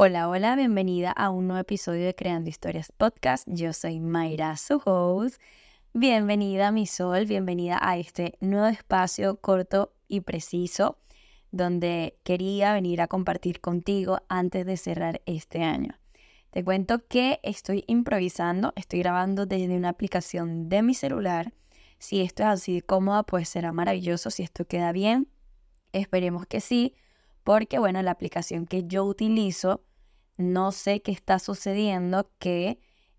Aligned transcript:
Hola, 0.00 0.28
hola, 0.28 0.56
bienvenida 0.56 1.12
a 1.12 1.30
un 1.30 1.46
nuevo 1.46 1.60
episodio 1.60 2.04
de 2.04 2.14
Creando 2.14 2.50
Historias 2.50 2.92
Podcast. 2.92 3.48
Yo 3.50 3.72
soy 3.72 4.00
Mayra, 4.00 4.56
su. 4.56 4.80
Bienvenida, 5.94 6.70
mi 6.72 6.86
sol, 6.86 7.24
bienvenida 7.24 7.78
a 7.80 7.96
este 7.96 8.34
nuevo 8.40 8.66
espacio 8.66 9.40
corto 9.40 9.92
y 10.08 10.20
preciso 10.20 10.98
donde 11.50 12.18
quería 12.22 12.74
venir 12.74 13.00
a 13.00 13.08
compartir 13.08 13.60
contigo 13.60 14.20
antes 14.28 14.66
de 14.66 14.76
cerrar 14.76 15.22
este 15.24 15.62
año. 15.62 15.98
Te 16.50 16.64
cuento 16.64 17.06
que 17.06 17.40
estoy 17.42 17.84
improvisando, 17.86 18.72
estoy 18.74 19.00
grabando 19.00 19.44
desde 19.44 19.76
una 19.76 19.90
aplicación 19.90 20.68
de 20.68 20.82
mi 20.82 20.94
celular. 20.94 21.52
Si 21.98 22.22
esto 22.22 22.42
es 22.42 22.48
así 22.48 22.74
de 22.74 22.82
cómoda, 22.82 23.22
pues 23.24 23.48
será 23.48 23.72
maravilloso. 23.72 24.30
Si 24.30 24.42
esto 24.42 24.66
queda 24.66 24.92
bien, 24.92 25.28
esperemos 25.92 26.46
que 26.46 26.60
sí, 26.60 26.94
porque 27.44 27.78
bueno, 27.78 28.00
la 28.02 28.12
aplicación 28.12 28.66
que 28.66 28.84
yo 28.84 29.04
utilizo 29.04 29.84
no 30.38 30.72
sé 30.72 31.02
qué 31.02 31.12
está 31.12 31.38
sucediendo 31.38 32.30
que 32.38 32.78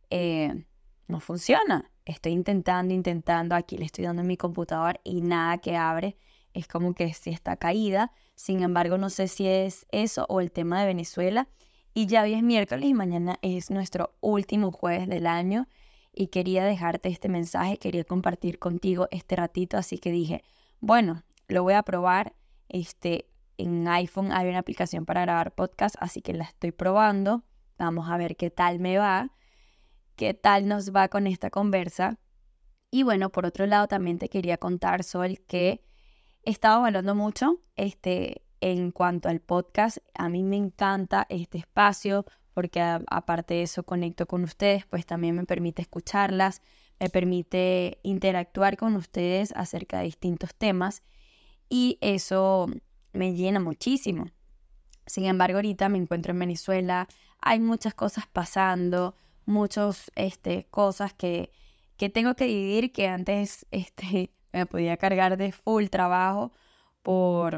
eh, 0.09 0.65
no 1.07 1.19
funciona. 1.19 1.91
Estoy 2.05 2.31
intentando, 2.31 2.93
intentando, 2.93 3.53
aquí 3.55 3.77
le 3.77 3.85
estoy 3.85 4.05
dando 4.05 4.21
en 4.21 4.27
mi 4.27 4.37
computador 4.37 4.99
y 5.03 5.21
nada 5.21 5.59
que 5.59 5.75
abre. 5.75 6.17
Es 6.53 6.67
como 6.67 6.95
que 6.95 7.13
si 7.13 7.29
está 7.29 7.57
caída. 7.57 8.11
Sin 8.35 8.63
embargo, 8.63 8.97
no 8.97 9.09
sé 9.09 9.27
si 9.27 9.47
es 9.47 9.85
eso 9.91 10.25
o 10.29 10.41
el 10.41 10.51
tema 10.51 10.79
de 10.79 10.87
Venezuela. 10.87 11.47
Y 11.93 12.05
ya 12.05 12.23
hoy 12.23 12.33
es 12.33 12.43
miércoles 12.43 12.85
y 12.85 12.93
mañana 12.93 13.39
es 13.41 13.71
nuestro 13.71 14.13
último 14.21 14.71
jueves 14.71 15.07
del 15.07 15.27
año. 15.27 15.67
Y 16.13 16.27
quería 16.27 16.63
dejarte 16.63 17.09
este 17.09 17.29
mensaje, 17.29 17.77
quería 17.77 18.03
compartir 18.03 18.59
contigo 18.59 19.07
este 19.11 19.35
ratito. 19.35 19.77
Así 19.77 19.97
que 19.97 20.11
dije, 20.11 20.43
bueno, 20.79 21.23
lo 21.47 21.63
voy 21.63 21.73
a 21.73 21.83
probar. 21.83 22.33
Este, 22.67 23.27
en 23.57 23.87
iPhone 23.87 24.31
hay 24.31 24.47
una 24.47 24.59
aplicación 24.59 25.05
para 25.05 25.21
grabar 25.21 25.53
podcast, 25.53 25.95
así 25.99 26.21
que 26.21 26.33
la 26.33 26.45
estoy 26.45 26.71
probando. 26.71 27.43
Vamos 27.77 28.09
a 28.09 28.17
ver 28.17 28.35
qué 28.35 28.49
tal 28.49 28.79
me 28.79 28.97
va, 28.97 29.31
qué 30.15 30.33
tal 30.33 30.67
nos 30.67 30.93
va 30.93 31.07
con 31.07 31.27
esta 31.27 31.49
conversa. 31.49 32.19
Y 32.91 33.03
bueno, 33.03 33.29
por 33.29 33.45
otro 33.45 33.65
lado 33.65 33.87
también 33.87 34.17
te 34.17 34.29
quería 34.29 34.57
contar, 34.57 35.03
Sol, 35.03 35.39
que 35.47 35.81
he 36.43 36.51
estado 36.51 36.85
hablando 36.85 37.15
mucho 37.15 37.59
este, 37.75 38.43
en 38.61 38.91
cuanto 38.91 39.29
al 39.29 39.39
podcast. 39.39 39.97
A 40.13 40.29
mí 40.29 40.43
me 40.43 40.57
encanta 40.57 41.25
este 41.29 41.57
espacio 41.57 42.25
porque 42.53 42.81
aparte 42.81 43.53
de 43.53 43.63
eso 43.63 43.83
conecto 43.83 44.25
con 44.25 44.43
ustedes, 44.43 44.85
pues 44.85 45.05
también 45.05 45.35
me 45.35 45.45
permite 45.45 45.81
escucharlas, 45.81 46.61
me 46.99 47.09
permite 47.09 47.99
interactuar 48.03 48.75
con 48.75 48.95
ustedes 48.95 49.53
acerca 49.55 49.99
de 49.99 50.05
distintos 50.05 50.53
temas 50.53 51.03
y 51.69 51.97
eso 52.01 52.67
me 53.13 53.33
llena 53.33 53.59
muchísimo. 53.59 54.25
Sin 55.05 55.25
embargo, 55.25 55.57
ahorita 55.57 55.89
me 55.89 55.97
encuentro 55.97 56.33
en 56.33 56.39
Venezuela, 56.39 57.07
hay 57.39 57.59
muchas 57.59 57.93
cosas 57.93 58.25
pasando, 58.27 59.15
muchas 59.45 60.11
este, 60.15 60.67
cosas 60.69 61.13
que, 61.13 61.51
que 61.97 62.09
tengo 62.09 62.35
que 62.35 62.45
dividir 62.45 62.91
que 62.91 63.07
antes 63.07 63.65
este, 63.71 64.31
me 64.53 64.65
podía 64.65 64.97
cargar 64.97 65.37
de 65.37 65.51
full 65.51 65.87
trabajo 65.87 66.51
por, 67.01 67.57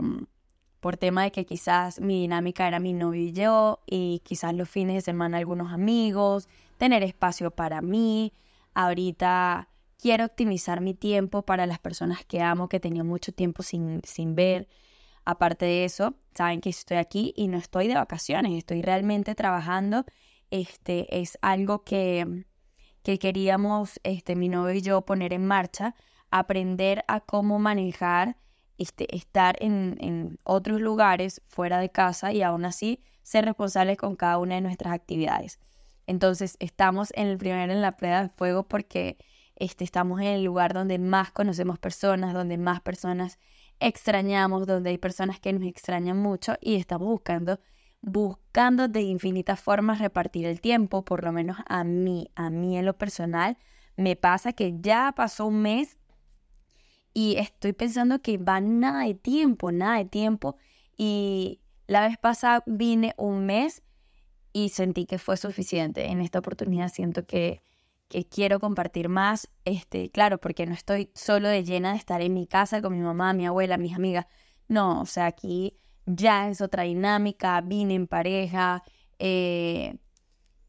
por 0.82 0.98
tema 0.98 1.24
de 1.24 1.32
que 1.32 1.46
quizás 1.46 2.02
mi 2.02 2.22
dinámica 2.22 2.68
era 2.68 2.80
mi 2.80 2.92
novio 2.92 3.22
y 3.22 3.32
yo, 3.32 3.80
y 3.86 4.22
quizás 4.26 4.54
los 4.54 4.70
fines 4.70 4.96
de 4.96 5.02
semana 5.02 5.38
algunos 5.38 5.72
amigos, 5.72 6.50
tener 6.78 7.04
espacio 7.04 7.52
para 7.52 7.82
mí. 7.82 8.34
Ahorita 8.74 9.70
quiero 9.98 10.26
optimizar 10.26 10.82
mi 10.82 10.96
tiempo 10.96 11.44
para 11.44 11.68
las 11.68 11.80
personas 11.80 12.26
que 12.26 12.42
amo, 12.42 12.68
que 12.68 12.80
tenía 12.80 13.04
mucho 13.04 13.32
tiempo 13.32 13.62
sin, 13.64 14.02
sin 14.04 14.36
ver. 14.36 14.68
Aparte 15.24 15.66
de 15.66 15.86
eso, 15.86 16.16
saben 16.34 16.62
que 16.62 16.70
estoy 16.70 16.98
aquí 16.98 17.34
y 17.38 17.48
no 17.48 17.60
estoy 17.60 17.88
de 17.88 17.94
vacaciones, 17.94 18.54
estoy 18.54 18.82
realmente 18.82 19.36
trabajando. 19.36 20.06
Este 20.50 21.22
es 21.22 21.38
algo 21.44 21.84
que, 21.84 22.46
que 23.04 23.20
queríamos, 23.20 24.00
este, 24.04 24.36
mi 24.36 24.50
novio 24.50 24.74
y 24.74 24.82
yo, 24.82 25.02
poner 25.02 25.32
en 25.32 25.46
marcha, 25.46 25.94
aprender 26.32 27.06
a 27.08 27.20
cómo 27.20 27.60
manejar, 27.60 28.38
este, 28.82 29.16
estar 29.16 29.58
en, 29.60 30.40
otros 30.44 30.82
lugares 30.82 31.44
fuera 31.48 31.80
de 31.80 31.90
casa 31.90 32.34
y 32.34 32.42
aún 32.42 32.66
así 32.66 33.00
ser 33.22 33.46
responsables 33.46 33.96
con 33.96 34.16
cada 34.16 34.40
una 34.40 34.56
de 34.56 34.62
nuestras 34.62 34.92
actividades. 34.92 35.60
Entonces, 36.08 36.58
estamos 36.60 37.14
en 37.16 37.28
el 37.28 37.38
primero 37.38 37.72
en 37.72 37.82
la 37.84 37.96
prueba 37.96 38.24
de 38.24 38.30
fuego 38.30 38.64
porque 38.64 39.18
este, 39.56 39.84
estamos 39.84 40.20
en 40.20 40.28
el 40.28 40.44
lugar 40.44 40.74
donde 40.74 40.98
más 40.98 41.32
conocemos 41.32 41.78
personas, 41.78 42.34
donde 42.34 42.58
más 42.58 42.82
personas 42.82 43.38
extrañamos, 43.80 44.66
donde 44.66 44.90
hay 44.90 44.98
personas 44.98 45.40
que 45.40 45.54
nos 45.54 45.64
extrañan 45.64 46.18
mucho 46.18 46.56
y 46.60 46.76
estamos 46.76 47.08
buscando, 47.08 47.60
buscando 48.02 48.88
de 48.88 49.02
infinitas 49.02 49.60
formas 49.60 50.00
repartir 50.00 50.48
el 50.48 50.60
tiempo, 50.60 51.06
por 51.06 51.24
lo 51.24 51.32
menos 51.32 51.58
a 51.68 51.84
mí, 51.84 52.32
a 52.34 52.50
mí 52.50 52.80
en 52.80 52.86
lo 52.86 52.98
personal, 52.98 53.58
me 53.96 54.16
pasa 54.16 54.54
que 54.54 54.74
ya 54.82 55.14
pasó 55.16 55.46
un 55.46 55.62
mes 55.62 56.00
y 57.14 57.36
estoy 57.38 57.74
pensando 57.74 58.22
que 58.22 58.38
va 58.38 58.62
nada 58.62 59.06
de 59.06 59.14
tiempo, 59.14 59.72
nada 59.72 59.98
de 59.98 60.06
tiempo 60.06 60.56
y 60.98 61.60
la 61.88 62.08
vez 62.08 62.18
pasada 62.18 62.64
vine 62.66 63.14
un 63.18 63.46
mes 63.46 63.84
y 64.54 64.70
sentí 64.70 65.06
que 65.06 65.18
fue 65.18 65.38
suficiente. 65.38 66.08
En 66.08 66.22
esta 66.22 66.40
oportunidad 66.40 66.90
siento 66.90 67.26
que 67.26 67.62
que 68.12 68.26
quiero 68.26 68.60
compartir 68.60 69.08
más, 69.08 69.50
este, 69.64 70.12
claro, 70.12 70.38
porque 70.38 70.66
no 70.66 70.74
estoy 70.74 71.12
solo 71.16 71.48
de 71.48 71.64
llena 71.64 71.94
de 71.94 71.98
estar 71.98 72.22
en 72.22 72.34
mi 72.34 72.46
casa 72.46 72.82
con 72.82 72.92
mi 72.94 73.00
mamá, 73.00 73.32
mi 73.32 73.46
abuela, 73.48 73.78
mis 73.78 73.96
amigas. 73.96 74.26
No, 74.68 75.02
o 75.02 75.06
sea, 75.06 75.28
aquí 75.28 75.78
ya 76.06 76.50
es 76.50 76.60
otra 76.60 76.84
dinámica, 76.84 77.62
vine 77.62 77.96
en 77.96 78.08
pareja, 78.08 78.84
eh, 79.18 79.98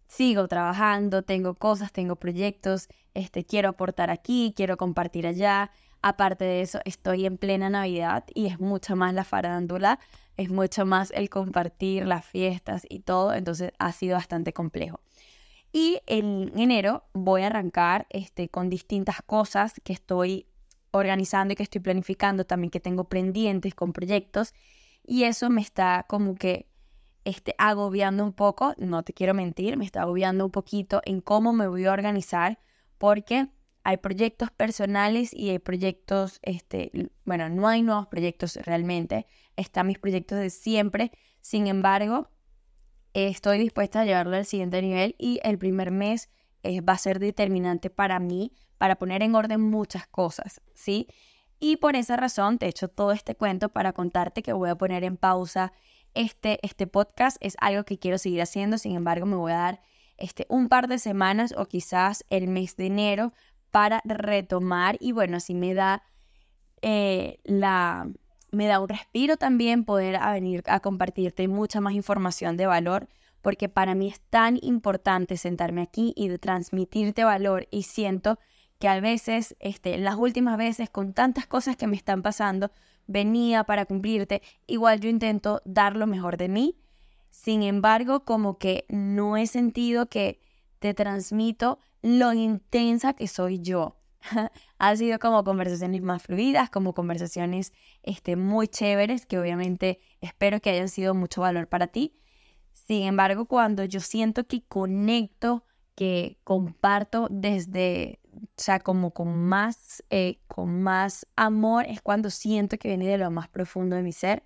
sigo 0.07 0.47
trabajando, 0.47 1.23
tengo 1.25 1.55
cosas, 1.57 1.91
tengo 1.91 2.15
proyectos, 2.15 2.87
este, 3.13 3.45
quiero 3.45 3.71
aportar 3.71 4.09
aquí, 4.11 4.55
quiero 4.57 4.77
compartir 4.77 5.27
allá. 5.27 5.73
Aparte 6.03 6.45
de 6.45 6.63
eso, 6.63 6.81
estoy 6.85 7.27
en 7.27 7.39
plena 7.39 7.71
Navidad 7.71 8.25
y 8.35 8.47
es 8.47 8.59
mucho 8.59 8.97
más 8.97 9.15
la 9.15 9.25
farándula, 9.25 10.01
es 10.37 10.51
mucho 10.51 10.85
más 10.85 11.13
el 11.13 11.31
compartir 11.31 12.07
las 12.07 12.27
fiestas 12.27 12.85
y 12.89 13.01
todo, 13.01 13.33
entonces 13.35 13.73
ha 13.79 13.93
sido 13.93 14.17
bastante 14.17 14.53
complejo. 14.53 15.01
Y 15.73 16.01
en 16.07 16.53
enero 16.59 17.05
voy 17.15 17.43
a 17.43 17.47
arrancar 17.47 18.07
este, 18.11 18.49
con 18.49 18.69
distintas 18.69 19.23
cosas 19.23 19.75
que 19.85 19.93
estoy 19.93 20.47
organizando 20.91 21.53
y 21.53 21.57
que 21.57 21.63
estoy 21.63 21.81
planificando, 21.81 22.45
también 22.45 22.71
que 22.71 22.81
tengo 22.81 23.05
pendientes 23.05 23.75
con 23.75 23.93
proyectos. 23.93 24.55
Y 25.07 25.25
eso 25.25 25.49
me 25.51 25.63
está 25.63 26.05
como 26.09 26.35
que 26.35 26.67
este, 27.25 27.55
agobiando 27.59 28.25
un 28.25 28.33
poco, 28.33 28.75
no 28.77 29.03
te 29.03 29.13
quiero 29.13 29.35
mentir, 29.35 29.77
me 29.77 29.85
está 29.85 30.03
agobiando 30.03 30.45
un 30.45 30.51
poquito 30.51 31.01
en 31.05 31.21
cómo 31.21 31.53
me 31.53 31.69
voy 31.69 31.87
a 31.87 31.93
organizar 31.93 32.59
porque 32.99 33.49
hay 33.85 33.97
proyectos 33.97 34.51
personales 34.51 35.33
y 35.35 35.51
hay 35.51 35.59
proyectos, 35.59 36.39
este, 36.43 37.11
bueno, 37.25 37.49
no 37.49 37.69
hay 37.69 37.83
nuevos 37.83 38.07
proyectos 38.07 38.57
realmente, 38.57 39.27
están 39.57 39.87
mis 39.87 39.99
proyectos 39.99 40.39
de 40.39 40.51
siempre, 40.51 41.13
sin 41.41 41.67
embargo, 41.67 42.29
estoy 43.15 43.59
dispuesta 43.59 44.01
a 44.01 44.05
llevarlo 44.05 44.37
al 44.37 44.47
siguiente 44.47 44.81
nivel 44.81 45.15
y 45.19 45.41
el 45.43 45.59
primer 45.59 45.91
mes 45.91 46.31
eh, 46.63 46.81
va 46.81 46.95
a 46.95 46.99
ser 46.99 47.19
determinante 47.19 47.91
para 47.91 48.19
mí 48.21 48.53
para 48.79 48.97
poner 48.97 49.23
en 49.23 49.35
orden 49.35 49.61
muchas 49.61 50.07
cosas, 50.07 50.61
¿sí? 50.75 51.09
Y 51.61 51.77
por 51.77 51.95
esa 51.95 52.17
razón 52.17 52.59
te 52.59 52.67
he 52.67 52.69
hecho 52.69 52.89
todo 52.89 53.13
este 53.13 53.37
cuento 53.37 53.69
para 53.69 53.93
contarte 53.93 54.43
que 54.43 54.53
voy 54.53 54.71
a 54.71 54.75
poner 54.75 55.05
en 55.05 55.17
pausa 55.17 55.73
este, 56.15 56.59
este 56.67 56.89
podcast. 56.89 57.37
Es 57.41 57.57
algo 57.61 57.85
que 57.85 57.99
quiero 58.01 58.19
seguir 58.19 58.43
haciendo, 58.43 58.79
sin 58.79 58.97
embargo 58.97 59.27
me 59.27 59.37
voy 59.37 59.53
a 59.53 59.57
dar 59.57 59.83
este, 60.17 60.47
un 60.49 60.69
par 60.69 60.89
de 60.89 60.99
semanas 60.99 61.55
o 61.57 61.67
quizás 61.67 62.25
el 62.31 62.49
mes 62.49 62.77
de 62.77 62.87
enero 62.87 63.33
para 63.73 64.01
retomar 64.05 64.97
y 65.01 65.11
bueno, 65.11 65.39
así 65.39 65.55
me 65.55 65.75
da 65.75 66.05
eh, 66.83 67.41
la, 67.45 68.09
me 68.53 68.67
da 68.67 68.81
un 68.81 68.89
respiro 68.89 69.37
también 69.37 69.85
poder 69.85 70.21
venir 70.33 70.63
a 70.67 70.81
compartirte 70.81 71.49
mucha 71.49 71.81
más 71.81 71.95
información 71.95 72.57
de 72.57 72.67
valor, 72.67 73.09
porque 73.41 73.69
para 73.69 73.95
mí 73.95 74.09
es 74.09 74.21
tan 74.21 74.59
importante 74.63 75.37
sentarme 75.37 75.83
aquí 75.83 76.13
y 76.17 76.37
transmitirte 76.39 77.25
valor 77.25 77.67
y 77.71 77.85
siento 77.85 78.39
que 78.79 78.89
a 78.89 79.01
veces, 79.01 79.57
este, 79.59 79.97
las 79.97 80.17
últimas 80.17 80.59
veces, 80.59 80.91
con 80.91 81.15
tantas 81.15 81.47
cosas 81.47 81.77
que 81.77 81.87
me 81.87 81.97
están 81.97 82.21
pasando, 82.21 82.71
venía 83.07 83.65
para 83.65 83.87
cumplirte, 83.87 84.43
igual 84.67 85.01
yo 85.01 85.09
intento 85.09 85.63
dar 85.65 85.97
lo 85.97 86.07
mejor 86.07 86.37
de 86.37 86.49
mí, 86.49 86.77
sin 87.31 87.63
embargo, 87.63 88.25
como 88.25 88.59
que 88.59 88.85
no 88.89 89.37
he 89.37 89.47
sentido 89.47 90.07
que 90.07 90.41
te 90.79 90.95
transmito 90.95 91.79
lo 92.03 92.33
intensa 92.33 93.15
que 93.15 93.29
soy 93.29 93.61
yo. 93.61 93.97
ha 94.79 94.97
sido 94.97 95.19
como 95.19 95.45
conversaciones 95.45 96.03
más 96.03 96.23
fluidas, 96.23 96.71
como 96.71 96.95
conversaciones 96.95 97.73
este, 98.03 98.37
muy 98.37 98.69
chéveres, 98.69 99.27
que 99.27 99.39
obviamente 99.39 100.01
espero 100.21 100.61
que 100.61 100.71
hayan 100.71 100.89
sido 100.89 101.15
mucho 101.15 101.41
valor 101.41 101.69
para 101.69 101.89
ti. 101.89 102.15
Sin 102.73 103.03
embargo, 103.03 103.47
cuando 103.47 103.85
yo 103.85 104.01
siento 104.01 104.47
que 104.47 104.63
conecto 104.63 105.65
que 105.95 106.39
comparto 106.43 107.29
desde, 107.31 108.21
o 108.33 108.47
sea, 108.57 108.81
como 108.81 109.13
con 109.13 109.37
más, 109.37 110.03
eh, 110.11 110.39
con 110.49 110.83
más 110.83 111.27
amor, 111.37 111.85
es 111.87 112.01
cuando 112.01 112.31
siento 112.31 112.79
que 112.79 112.89
viene 112.89 113.07
de 113.07 113.19
lo 113.19 113.31
más 113.31 113.49
profundo 113.49 113.97
de 113.97 114.03
mi 114.03 114.13
ser. 114.13 114.45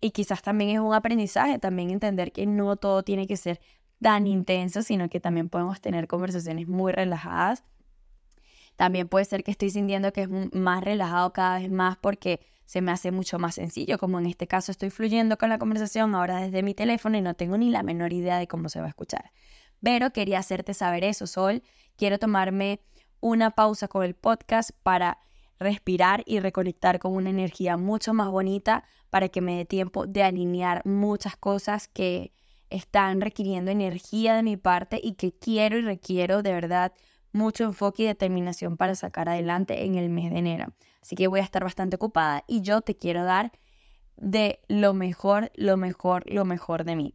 Y 0.00 0.10
quizás 0.10 0.42
también 0.42 0.70
es 0.70 0.80
un 0.80 0.94
aprendizaje, 0.94 1.58
también 1.58 1.90
entender 1.90 2.32
que 2.32 2.46
no 2.46 2.76
todo 2.76 3.04
tiene 3.04 3.26
que 3.26 3.36
ser 3.36 3.60
tan 4.02 4.26
intenso, 4.26 4.82
sino 4.82 5.08
que 5.08 5.20
también 5.20 5.48
podemos 5.48 5.80
tener 5.80 6.08
conversaciones 6.08 6.68
muy 6.68 6.92
relajadas. 6.92 7.64
También 8.76 9.08
puede 9.08 9.24
ser 9.24 9.44
que 9.44 9.50
estoy 9.50 9.70
sintiendo 9.70 10.12
que 10.12 10.22
es 10.22 10.28
más 10.52 10.82
relajado 10.82 11.32
cada 11.32 11.58
vez 11.58 11.70
más 11.70 11.96
porque 11.96 12.40
se 12.66 12.80
me 12.80 12.90
hace 12.90 13.12
mucho 13.12 13.38
más 13.38 13.54
sencillo, 13.54 13.98
como 13.98 14.18
en 14.18 14.26
este 14.26 14.46
caso 14.46 14.72
estoy 14.72 14.90
fluyendo 14.90 15.36
con 15.38 15.48
la 15.50 15.58
conversación 15.58 16.14
ahora 16.14 16.38
desde 16.40 16.62
mi 16.62 16.74
teléfono 16.74 17.16
y 17.16 17.20
no 17.20 17.34
tengo 17.34 17.56
ni 17.58 17.70
la 17.70 17.82
menor 17.82 18.12
idea 18.12 18.38
de 18.38 18.48
cómo 18.48 18.68
se 18.68 18.80
va 18.80 18.86
a 18.86 18.88
escuchar. 18.88 19.30
Pero 19.82 20.12
quería 20.12 20.38
hacerte 20.38 20.74
saber 20.74 21.04
eso, 21.04 21.26
Sol. 21.26 21.62
Quiero 21.96 22.18
tomarme 22.18 22.80
una 23.20 23.50
pausa 23.50 23.88
con 23.88 24.04
el 24.04 24.14
podcast 24.14 24.70
para 24.82 25.18
respirar 25.58 26.22
y 26.26 26.40
reconectar 26.40 26.98
con 26.98 27.14
una 27.14 27.30
energía 27.30 27.76
mucho 27.76 28.14
más 28.14 28.30
bonita 28.30 28.84
para 29.10 29.28
que 29.28 29.40
me 29.40 29.58
dé 29.58 29.64
tiempo 29.64 30.06
de 30.06 30.22
alinear 30.22 30.82
muchas 30.86 31.36
cosas 31.36 31.88
que 31.88 32.32
están 32.72 33.20
requiriendo 33.20 33.70
energía 33.70 34.34
de 34.34 34.42
mi 34.42 34.56
parte 34.56 35.00
y 35.02 35.14
que 35.14 35.32
quiero 35.32 35.78
y 35.78 35.82
requiero 35.82 36.42
de 36.42 36.52
verdad 36.52 36.92
mucho 37.32 37.64
enfoque 37.64 38.02
y 38.02 38.06
determinación 38.06 38.76
para 38.76 38.94
sacar 38.94 39.28
adelante 39.28 39.84
en 39.84 39.94
el 39.96 40.10
mes 40.10 40.30
de 40.30 40.38
enero. 40.38 40.72
Así 41.00 41.16
que 41.16 41.28
voy 41.28 41.40
a 41.40 41.44
estar 41.44 41.64
bastante 41.64 41.96
ocupada 41.96 42.44
y 42.46 42.60
yo 42.60 42.80
te 42.82 42.96
quiero 42.96 43.24
dar 43.24 43.52
de 44.16 44.60
lo 44.68 44.94
mejor, 44.94 45.50
lo 45.54 45.76
mejor, 45.76 46.24
lo 46.30 46.44
mejor 46.44 46.84
de 46.84 46.96
mí. 46.96 47.14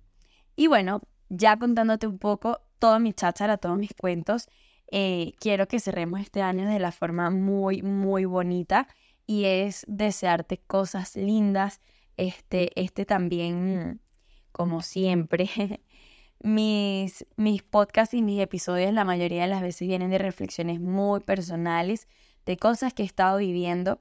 Y 0.56 0.68
bueno, 0.68 1.02
ya 1.30 1.58
contándote 1.58 2.08
un 2.08 2.18
poco 2.18 2.62
toda 2.80 3.00
mi 3.00 3.14
cháchara, 3.14 3.58
todos 3.58 3.78
mis 3.78 3.94
cuentos, 3.94 4.50
eh, 4.92 5.34
quiero 5.40 5.68
que 5.68 5.80
cerremos 5.80 6.22
este 6.22 6.42
año 6.42 6.68
de 6.68 6.80
la 6.80 6.92
forma 6.92 7.30
muy, 7.30 7.82
muy 7.82 8.26
bonita 8.26 8.88
y 9.26 9.46
es 9.46 9.86
desearte 9.88 10.58
cosas 10.58 11.16
lindas. 11.16 11.82
Este, 12.16 12.72
este 12.82 13.06
también, 13.06 14.02
como 14.58 14.82
siempre, 14.82 15.50
mis, 16.44 17.26
mis 17.38 17.64
podcasts 17.64 18.14
y 18.14 18.22
mis 18.22 18.42
episodios 18.42 18.94
la 18.94 19.06
mayoría 19.06 19.44
de 19.44 19.48
las 19.48 19.62
veces 19.62 19.88
vienen 19.88 20.10
de 20.10 20.18
reflexiones 20.18 20.82
muy 20.82 21.22
personales, 21.22 22.08
de 22.46 22.58
cosas 22.58 22.94
que 22.94 23.04
he 23.04 23.06
estado 23.06 23.38
viviendo. 23.38 24.00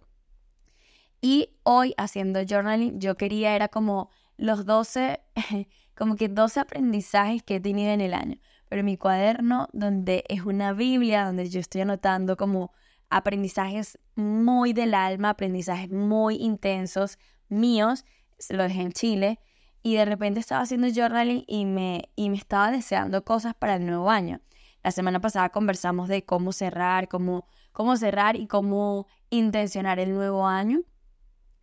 Y 1.20 1.50
hoy 1.62 1.94
haciendo 1.97 2.41
journaling, 2.44 3.00
yo 3.00 3.17
quería, 3.17 3.55
era 3.55 3.69
como 3.69 4.11
los 4.37 4.67
12, 4.67 5.20
como 5.94 6.17
que 6.17 6.29
12 6.29 6.61
aprendizajes 6.61 7.43
que 7.43 7.56
he 7.56 7.61
tenido 7.61 7.93
en 7.93 8.00
el 8.00 8.14
año 8.14 8.38
pero 8.69 8.82
mi 8.82 8.97
cuaderno 8.97 9.69
donde 9.73 10.25
es 10.29 10.43
una 10.43 10.73
Biblia, 10.73 11.25
donde 11.25 11.49
yo 11.49 11.61
estoy 11.61 11.82
anotando 11.82 12.37
como 12.37 12.73
aprendizajes 13.09 13.99
muy 14.17 14.73
del 14.73 14.94
alma, 14.94 15.31
aprendizajes 15.31 15.91
muy 15.91 16.37
intensos 16.37 17.19
míos, 17.49 18.05
lo 18.50 18.64
dejé 18.64 18.82
en 18.82 18.93
Chile 18.93 19.38
y 19.87 19.94
de 19.94 20.05
repente 20.05 20.41
estaba 20.41 20.62
haciendo 20.62 20.88
journaling 20.93 21.44
y 21.47 21.65
me, 21.65 22.11
y 22.17 22.29
me 22.29 22.37
estaba 22.37 22.73
deseando 22.73 23.25
cosas 23.25 23.55
para 23.55 23.77
el 23.77 23.87
nuevo 23.87 24.11
año. 24.11 24.41
La 24.83 24.91
semana 24.91 25.21
pasada 25.21 25.50
conversamos 25.50 26.09
de 26.09 26.25
cómo 26.25 26.50
cerrar, 26.50 27.06
cómo, 27.06 27.47
cómo 27.71 27.97
cerrar 27.97 28.35
y 28.35 28.49
cómo 28.49 29.06
intencionar 29.31 30.00
el 30.00 30.12
nuevo 30.12 30.44
año. 30.44 30.81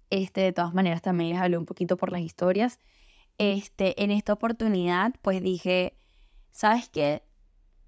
Este, 0.10 0.40
de 0.40 0.54
todas 0.54 0.74
maneras, 0.74 1.02
también 1.02 1.32
les 1.32 1.40
hablé 1.42 1.58
un 1.58 1.66
poquito 1.66 1.98
por 1.98 2.14
las 2.14 2.22
historias. 2.22 2.80
Este, 3.40 4.02
en 4.02 4.10
esta 4.10 4.32
oportunidad, 4.32 5.14
pues 5.22 5.42
dije, 5.42 5.98
¿sabes 6.50 6.88
qué? 6.88 7.24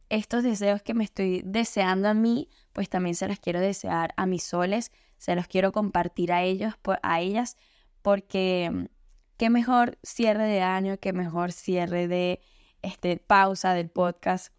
Estos 0.10 0.44
deseos 0.44 0.82
que 0.82 0.94
me 0.94 1.06
estoy 1.06 1.44
deseando 1.46 2.10
a 2.10 2.14
mí, 2.14 2.50
pues 2.74 2.90
también 2.90 3.16
se 3.16 3.30
los 3.30 3.40
quiero 3.40 3.62
desear 3.62 4.14
a 4.18 4.26
mis 4.26 4.44
soles, 4.44 4.92
se 5.16 5.34
los 5.34 5.48
quiero 5.48 5.72
compartir 5.72 6.34
a 6.34 6.44
ellos, 6.44 6.74
a 7.04 7.22
ellas, 7.22 7.56
porque 8.02 8.90
qué 9.38 9.50
mejor 9.50 9.98
cierre 10.04 10.46
de 10.46 10.62
año, 10.62 10.98
qué 11.00 11.14
mejor 11.14 11.52
cierre 11.52 12.08
de 12.08 12.42
este, 12.82 13.18
pausa 13.18 13.74
del 13.74 13.90
podcast, 13.90 14.54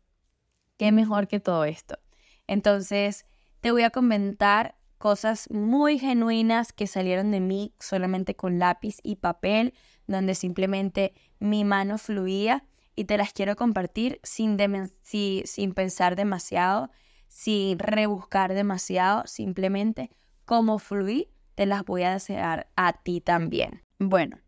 qué 0.76 0.92
mejor 0.92 1.28
que 1.28 1.40
todo 1.40 1.64
esto. 1.64 1.98
Entonces, 2.46 3.26
te 3.60 3.70
voy 3.70 3.82
a 3.82 3.90
comentar 3.90 4.76
cosas 4.98 5.50
muy 5.50 5.98
genuinas 5.98 6.72
que 6.72 6.86
salieron 6.86 7.30
de 7.30 7.40
mí 7.40 7.74
solamente 7.78 8.34
con 8.34 8.58
lápiz 8.58 8.98
y 9.02 9.16
papel, 9.16 9.74
donde 10.06 10.34
simplemente 10.34 11.14
mi 11.38 11.64
mano 11.64 11.98
fluía 11.98 12.64
y 12.94 13.04
te 13.04 13.18
las 13.18 13.32
quiero 13.32 13.56
compartir 13.56 14.20
sin, 14.22 14.56
sin 15.02 15.74
pensar 15.74 16.16
demasiado, 16.16 16.90
sin 17.28 17.78
rebuscar 17.78 18.54
demasiado, 18.54 19.26
simplemente 19.26 20.10
como 20.44 20.78
fluí, 20.78 21.28
te 21.54 21.66
las 21.66 21.84
voy 21.84 22.04
a 22.04 22.12
desear 22.12 22.68
a 22.76 22.92
ti 22.92 23.20
también. 23.20 23.82
Bueno, 23.98 24.38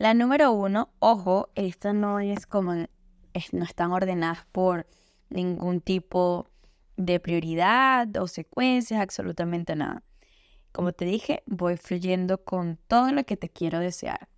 la 0.00 0.14
número 0.14 0.50
uno, 0.52 0.88
ojo, 0.98 1.50
esta 1.54 1.92
no 1.92 2.20
es 2.20 2.46
como, 2.46 2.72
no 2.72 3.64
están 3.64 3.92
ordenadas 3.92 4.46
por 4.50 4.86
ningún 5.28 5.82
tipo 5.82 6.50
de 6.96 7.20
prioridad 7.20 8.08
o 8.16 8.26
secuencias, 8.26 8.98
absolutamente 8.98 9.76
nada. 9.76 10.02
Como 10.72 10.94
te 10.94 11.04
dije, 11.04 11.42
voy 11.44 11.76
fluyendo 11.76 12.42
con 12.42 12.78
todo 12.88 13.12
lo 13.12 13.24
que 13.24 13.36
te 13.36 13.50
quiero 13.50 13.78
desear. 13.78 14.30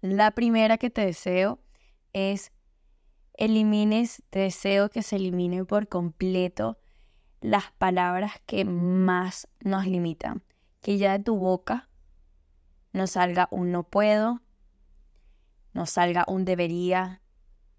La 0.00 0.32
primera 0.32 0.78
que 0.78 0.90
te 0.90 1.06
deseo 1.06 1.60
es 2.12 2.50
elimines, 3.34 4.24
deseo 4.32 4.90
que 4.90 5.02
se 5.04 5.14
elimine 5.14 5.64
por 5.64 5.86
completo 5.86 6.76
las 7.40 7.70
palabras 7.78 8.32
que 8.46 8.64
más 8.64 9.46
nos 9.60 9.86
limitan. 9.86 10.42
Que 10.80 10.98
ya 10.98 11.16
de 11.16 11.22
tu 11.22 11.36
boca 11.36 11.88
no 12.92 13.06
salga 13.06 13.46
un 13.52 13.70
no 13.70 13.84
puedo, 13.84 14.42
no 15.72 15.86
salga 15.86 16.24
un 16.28 16.44
debería, 16.44 17.20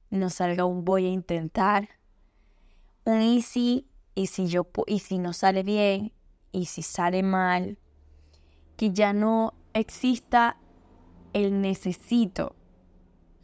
no 0.10 0.30
salga 0.30 0.66
un 0.66 0.86
voy 0.86 1.06
a 1.06 1.10
intentar, 1.10 1.90
un 3.06 3.22
y 3.22 3.42
si, 3.42 3.88
y 4.16 4.28
si 4.28 4.48
yo 4.48 4.68
y 4.88 5.00
si 5.00 5.18
no 5.18 5.34
sale 5.34 5.64
bien, 5.64 6.14
y 6.52 6.66
si 6.66 6.82
sale 6.82 7.24
mal, 7.24 7.78
que 8.78 8.92
ya 8.92 9.14
no 9.14 9.54
exista 9.74 10.58
el 11.34 11.62
necesito 11.62 12.56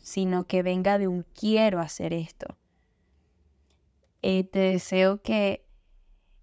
sino 0.10 0.48
que 0.48 0.64
venga 0.64 0.98
de 0.98 1.08
un 1.08 1.24
quiero 1.36 1.80
hacer 1.80 2.14
esto. 2.14 2.58
Eh, 4.24 4.44
te 4.44 4.60
deseo 4.60 5.22
que 5.22 5.66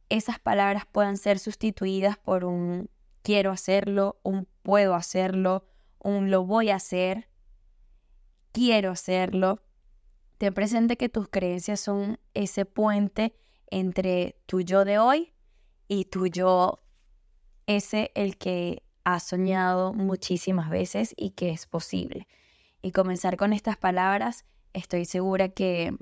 esas 0.08 0.38
palabras 0.38 0.84
puedan 0.86 1.16
ser 1.16 1.40
sustituidas 1.40 2.16
por 2.16 2.44
un 2.44 2.88
quiero 3.22 3.50
hacerlo, 3.50 4.20
un 4.22 4.46
puedo 4.62 4.94
hacerlo, 4.94 5.66
un 5.98 6.30
lo 6.30 6.44
voy 6.44 6.70
a 6.70 6.76
hacer, 6.76 7.28
quiero 8.56 8.92
hacerlo. 8.92 9.60
Te 10.38 10.50
presente 10.50 10.96
que 10.96 11.10
tus 11.10 11.28
creencias 11.28 11.78
son 11.78 12.18
ese 12.32 12.64
puente 12.64 13.36
entre 13.66 14.40
tu 14.46 14.62
yo 14.62 14.86
de 14.86 14.98
hoy 14.98 15.34
y 15.88 16.06
tu 16.06 16.26
yo, 16.26 16.82
ese 17.66 18.12
el 18.14 18.38
que 18.38 18.82
has 19.04 19.24
soñado 19.24 19.92
muchísimas 19.92 20.70
veces 20.70 21.12
y 21.18 21.32
que 21.32 21.50
es 21.50 21.66
posible 21.66 22.26
y 22.80 22.92
comenzar 22.92 23.36
con 23.36 23.52
estas 23.52 23.76
palabras, 23.76 24.46
estoy 24.72 25.04
segura 25.04 25.50
que, 25.50 25.94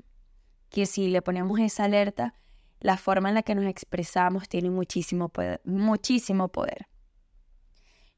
que 0.69 0.85
si 0.85 1.09
le 1.09 1.21
ponemos 1.21 1.59
esa 1.59 1.83
alerta, 1.83 2.35
la 2.79 2.95
forma 2.95 3.27
en 3.27 3.35
la 3.35 3.43
que 3.43 3.55
nos 3.55 3.65
expresamos 3.65 4.47
tiene 4.47 4.69
muchísimo 4.69 5.27
poder. 5.27 5.59
Muchísimo 5.65 6.47
poder. 6.47 6.87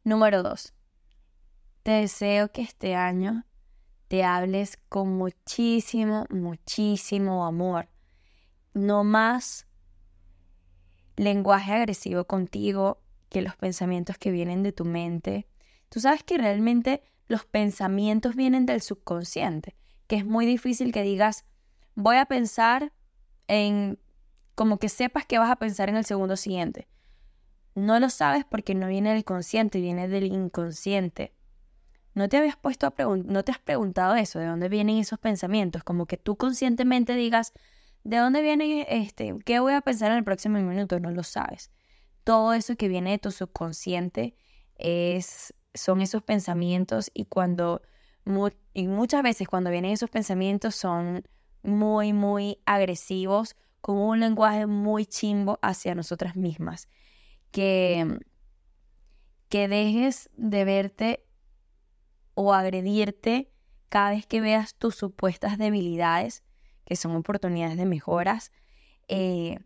Número 0.04 0.44
dos, 0.44 0.76
te 1.82 1.92
deseo 1.92 2.52
que 2.52 2.62
este 2.62 2.94
año 2.94 3.44
te 4.08 4.24
hables 4.24 4.78
con 4.90 5.18
muchísimo, 5.18 6.26
muchísimo 6.30 7.46
amor. 7.46 7.90
No 8.74 9.04
más 9.04 9.68
lenguaje 11.16 11.74
agresivo 11.74 12.26
contigo 12.26 13.02
que 13.30 13.42
los 13.42 13.56
pensamientos 13.56 14.18
que 14.18 14.32
vienen 14.32 14.64
de 14.64 14.72
tu 14.72 14.86
mente. 14.86 15.48
Tú 15.90 16.00
sabes 16.00 16.24
que 16.24 16.38
realmente 16.38 17.02
los 17.28 17.46
pensamientos 17.46 18.36
vienen 18.36 18.66
del 18.66 18.82
subconsciente, 18.82 19.76
que 20.08 20.16
es 20.18 20.26
muy 20.26 20.46
difícil 20.46 20.94
que 20.94 21.04
digas, 21.04 21.46
voy 21.96 22.18
a 22.18 22.26
pensar 22.26 22.94
en, 23.48 24.00
como 24.56 24.78
que 24.78 24.90
sepas 24.90 25.26
que 25.26 25.40
vas 25.40 25.52
a 25.52 25.58
pensar 25.58 25.90
en 25.90 25.98
el 25.98 26.06
segundo 26.06 26.38
siguiente. 26.38 26.88
No 27.76 28.00
lo 28.00 28.10
sabes 28.10 28.46
porque 28.46 28.76
no 28.76 28.88
viene 28.88 29.14
del 29.14 29.26
consciente, 29.26 29.82
viene 29.82 30.08
del 30.08 30.28
inconsciente. 30.28 31.34
No 32.18 32.28
te 32.30 32.38
habías 32.38 32.58
puesto 32.58 32.88
a 32.88 32.92
preguntar, 32.92 33.32
no 33.32 33.44
te 33.44 33.52
has 33.52 33.60
preguntado 33.60 34.16
eso, 34.16 34.40
de 34.40 34.48
dónde 34.48 34.70
vienen 34.70 34.98
esos 34.98 35.20
pensamientos, 35.20 35.84
como 35.84 36.08
que 36.08 36.18
tú 36.18 36.36
conscientemente 36.36 37.14
digas, 37.14 37.54
¿de 38.04 38.18
dónde 38.18 38.42
viene 38.42 38.88
este? 38.90 39.36
¿Qué 39.46 39.60
voy 39.60 39.74
a 39.74 39.82
pensar 39.82 40.12
en 40.12 40.18
el 40.18 40.24
próximo 40.24 40.58
minuto? 40.58 41.00
No 41.00 41.12
lo 41.12 41.22
sabes. 41.22 41.70
Todo 42.24 42.54
eso 42.54 42.76
que 42.76 42.88
viene 42.88 43.12
de 43.12 43.20
tu 43.20 43.30
subconsciente 43.30 44.36
es 44.80 45.54
son 45.76 46.02
esos 46.02 46.24
pensamientos 46.24 47.12
y 47.14 47.26
cuando 47.26 47.84
y 48.74 48.88
muchas 48.88 49.22
veces 49.22 49.48
cuando 49.48 49.70
vienen 49.70 49.92
esos 49.92 50.10
pensamientos 50.10 50.74
son 50.74 51.24
muy, 51.62 52.14
muy 52.14 52.58
agresivos, 52.66 53.56
con 53.80 54.00
un 54.00 54.20
lenguaje 54.20 54.66
muy 54.66 55.06
chimbo 55.06 55.60
hacia 55.62 55.94
nosotras 55.94 56.36
mismas. 56.36 56.90
Que, 57.52 58.18
que 59.50 59.68
dejes 59.68 60.32
de 60.36 60.66
verte 60.66 61.27
o 62.40 62.54
agredirte 62.54 63.50
cada 63.90 64.12
vez 64.12 64.28
que 64.28 64.42
veas 64.42 64.76
tus 64.76 64.94
supuestas 64.94 65.58
debilidades, 65.58 66.44
que 66.86 66.96
son 66.96 67.16
oportunidades 67.16 67.78
de 67.78 67.88
mejoras, 67.88 68.52
eh, 69.08 69.58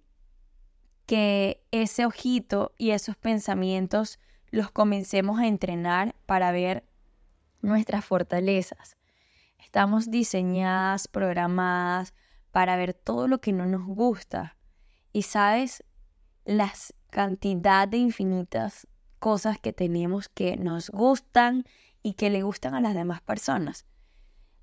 que 1.05 1.61
ese 1.71 2.05
ojito 2.05 2.73
y 2.77 2.91
esos 2.91 3.17
pensamientos 3.17 4.19
los 4.51 4.71
comencemos 4.71 5.41
a 5.41 5.47
entrenar 5.47 6.15
para 6.25 6.53
ver 6.53 6.85
nuestras 7.61 8.05
fortalezas. 8.05 8.95
Estamos 9.57 10.09
diseñadas, 10.09 11.09
programadas 11.09 12.13
para 12.51 12.77
ver 12.77 12.93
todo 12.93 13.27
lo 13.27 13.41
que 13.41 13.51
no 13.51 13.65
nos 13.65 13.85
gusta. 13.85 14.55
Y 15.11 15.23
sabes, 15.23 15.83
las 16.45 16.93
cantidad 17.09 17.85
de 17.85 17.97
infinitas 17.97 18.87
cosas 19.19 19.59
que 19.59 19.73
tenemos 19.73 20.29
que 20.29 20.55
nos 20.55 20.89
gustan 20.89 21.65
y 22.03 22.13
que 22.13 22.29
le 22.29 22.43
gustan 22.43 22.75
a 22.75 22.81
las 22.81 22.93
demás 22.93 23.21
personas. 23.21 23.85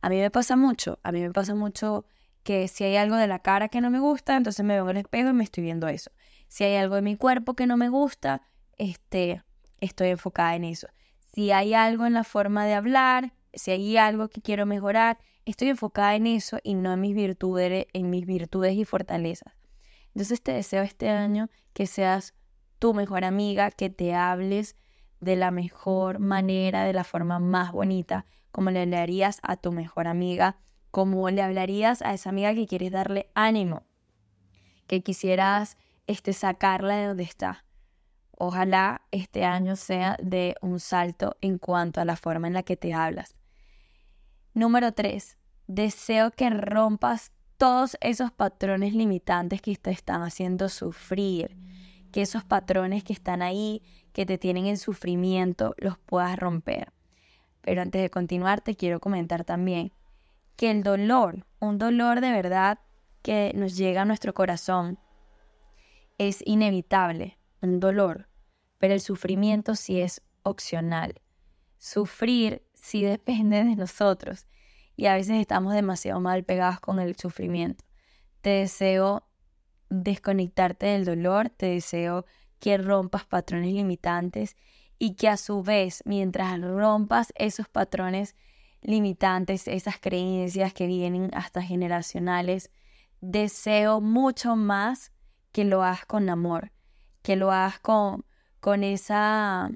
A 0.00 0.09
mí 0.09 0.18
me 0.18 0.30
pasa 0.30 0.57
mucho, 0.57 0.99
a 1.02 1.12
mí 1.12 1.21
me 1.21 1.33
pasa 1.33 1.54
mucho 1.54 2.04
que 2.42 2.68
si 2.68 2.85
hay 2.85 2.97
algo 2.97 3.16
de 3.16 3.26
la 3.26 3.40
cara 3.40 3.68
que 3.68 3.80
no 3.80 3.90
me 3.90 4.00
gusta, 4.00 4.37
entonces 4.37 4.64
me 4.64 4.75
veo 4.75 4.85
en 4.85 4.97
el 4.97 5.02
espejo 5.02 5.30
y 5.30 5.33
me 5.33 5.45
estoy 5.45 5.64
viendo 5.64 5.88
eso. 5.88 6.11
Si 6.49 6.64
hay 6.64 6.76
algo 6.76 6.95
de 6.95 7.02
mi 7.02 7.16
cuerpo 7.16 7.54
que 7.54 7.66
no 7.66 7.76
me 7.76 7.88
gusta, 7.88 8.42
este, 8.78 9.42
estoy 9.80 10.09
enfocada 10.09 10.54
en 10.54 10.64
eso. 10.64 10.88
Si 11.18 11.50
hay 11.50 11.75
algo 11.75 12.07
en 12.07 12.14
la 12.14 12.25
forma 12.25 12.64
de 12.64 12.75
hablar, 12.75 13.35
si 13.52 13.71
hay 13.71 13.97
algo 13.97 14.28
que 14.28 14.40
quiero 14.40 14.66
mejorar, 14.66 15.18
estoy 15.45 15.68
enfocada 15.68 16.14
en 16.14 16.26
eso 16.26 16.59
y 16.62 16.75
no 16.75 16.92
en 16.92 17.00
mis 17.00 17.14
virtudes, 17.14 17.87
en 17.92 18.11
mis 18.11 18.25
virtudes 18.25 18.75
y 18.75 18.85
fortalezas. 18.85 19.54
Entonces 20.14 20.42
te 20.42 20.52
deseo 20.52 20.83
este 20.83 21.11
año 21.11 21.50
que 21.73 21.87
seas 21.87 22.35
tu 22.78 22.95
mejor 22.95 23.25
amiga, 23.25 23.71
que 23.71 23.90
te 23.90 24.14
hables 24.14 24.76
de 25.21 25.37
la 25.37 25.51
mejor 25.51 26.19
manera, 26.19 26.85
de 26.85 26.93
la 26.93 27.05
forma 27.05 27.39
más 27.39 27.73
bonita, 27.73 28.25
como 28.53 28.71
le 28.71 28.83
hablarías 28.83 29.41
a 29.43 29.57
tu 29.57 29.73
mejor 29.73 30.09
amiga, 30.09 30.57
como 30.91 31.29
le 31.31 31.43
hablarías 31.43 32.03
a 32.03 32.15
esa 32.15 32.31
amiga 32.31 32.55
que 32.55 32.67
quieres 32.67 32.93
darle 32.93 33.31
ánimo, 33.35 33.85
que 34.87 35.03
quisieras 35.03 35.77
este, 36.07 36.33
sacarla 36.33 36.97
de 36.97 37.07
donde 37.07 37.23
está. 37.25 37.65
Ojalá 38.33 39.03
este 39.11 39.45
año 39.45 39.77
sea 39.77 40.17
de 40.23 40.55
un 40.63 40.81
salto 40.81 41.37
en 41.41 41.59
cuanto 41.59 42.01
a 42.01 42.05
la 42.05 42.17
forma 42.17 42.47
en 42.47 42.55
la 42.55 42.63
que 42.63 42.77
te 42.77 42.95
hablas. 42.95 43.37
Número 44.55 44.93
3. 44.93 45.37
Deseo 45.67 46.31
que 46.31 46.49
rompas 46.49 47.33
todos 47.59 47.97
esos 48.01 48.33
patrones 48.33 48.95
limitantes 48.95 49.61
que 49.61 49.75
te 49.77 49.91
están 49.91 50.23
haciendo 50.23 50.69
sufrir, 50.69 51.57
que 52.13 52.23
esos 52.23 52.45
patrones 52.45 53.05
que 53.05 53.13
están 53.13 53.43
ahí, 53.43 53.83
que 54.19 54.27
te 54.27 54.37
tienen 54.37 54.67
en 54.67 54.79
sufrimiento, 54.79 55.77
los 55.79 55.97
puedas 55.97 56.37
romper. 56.37 56.93
Pero 57.61 57.83
antes 57.83 58.03
de 58.03 58.11
continuar, 58.11 58.61
te 58.61 58.75
quiero 58.75 58.99
comentar 58.99 59.45
también 59.45 59.93
que 60.57 60.73
el 60.73 60.83
dolor, 60.83 61.47
un 61.61 61.79
dolor 61.79 62.21
de 62.21 62.33
verdad 62.33 62.81
que 63.23 63.53
nos 63.55 63.77
llega 63.77 64.03
a 64.03 64.05
nuestro 64.05 64.35
corazón, 64.35 64.99
es 66.19 66.43
inevitable, 66.45 67.39
un 67.63 67.79
dolor, 67.79 68.29
pero 68.79 68.93
el 68.93 69.01
sufrimiento 69.01 69.77
sí 69.77 70.01
es 70.01 70.21
opcional. 70.43 71.21
Sufrir 71.77 72.67
sí 72.75 73.05
depende 73.05 73.63
de 73.63 73.77
nosotros 73.77 74.49
y 74.97 75.07
a 75.07 75.15
veces 75.15 75.37
estamos 75.37 75.75
demasiado 75.75 76.19
mal 76.19 76.43
pegados 76.43 76.81
con 76.81 76.99
el 76.99 77.15
sufrimiento. 77.15 77.85
Te 78.41 78.51
deseo 78.51 79.29
desconectarte 79.91 80.87
del 80.87 81.05
dolor, 81.05 81.51
te 81.51 81.67
deseo 81.67 82.27
que 82.61 82.79
rompas 82.79 83.25
patrones 83.25 83.73
limitantes 83.73 84.57
y 84.99 85.15
que 85.15 85.29
a 85.29 85.37
su 85.37 85.62
vez, 85.62 86.03
mientras 86.05 86.61
rompas 86.61 87.33
esos 87.37 87.69
patrones 87.69 88.35
limitantes, 88.83 89.69
esas 89.69 89.99
creencias 89.99 90.73
que 90.73 90.87
vienen 90.87 91.31
hasta 91.35 91.62
generacionales, 91.62 92.71
deseo 93.21 94.00
mucho 94.00 94.57
más 94.57 95.12
que 95.53 95.65
lo 95.65 95.83
hagas 95.83 96.07
con 96.07 96.29
amor, 96.29 96.73
que 97.23 97.37
lo 97.37 97.50
hagas 97.50 97.79
con, 97.81 98.25
con 98.61 98.85
esa 98.85 99.71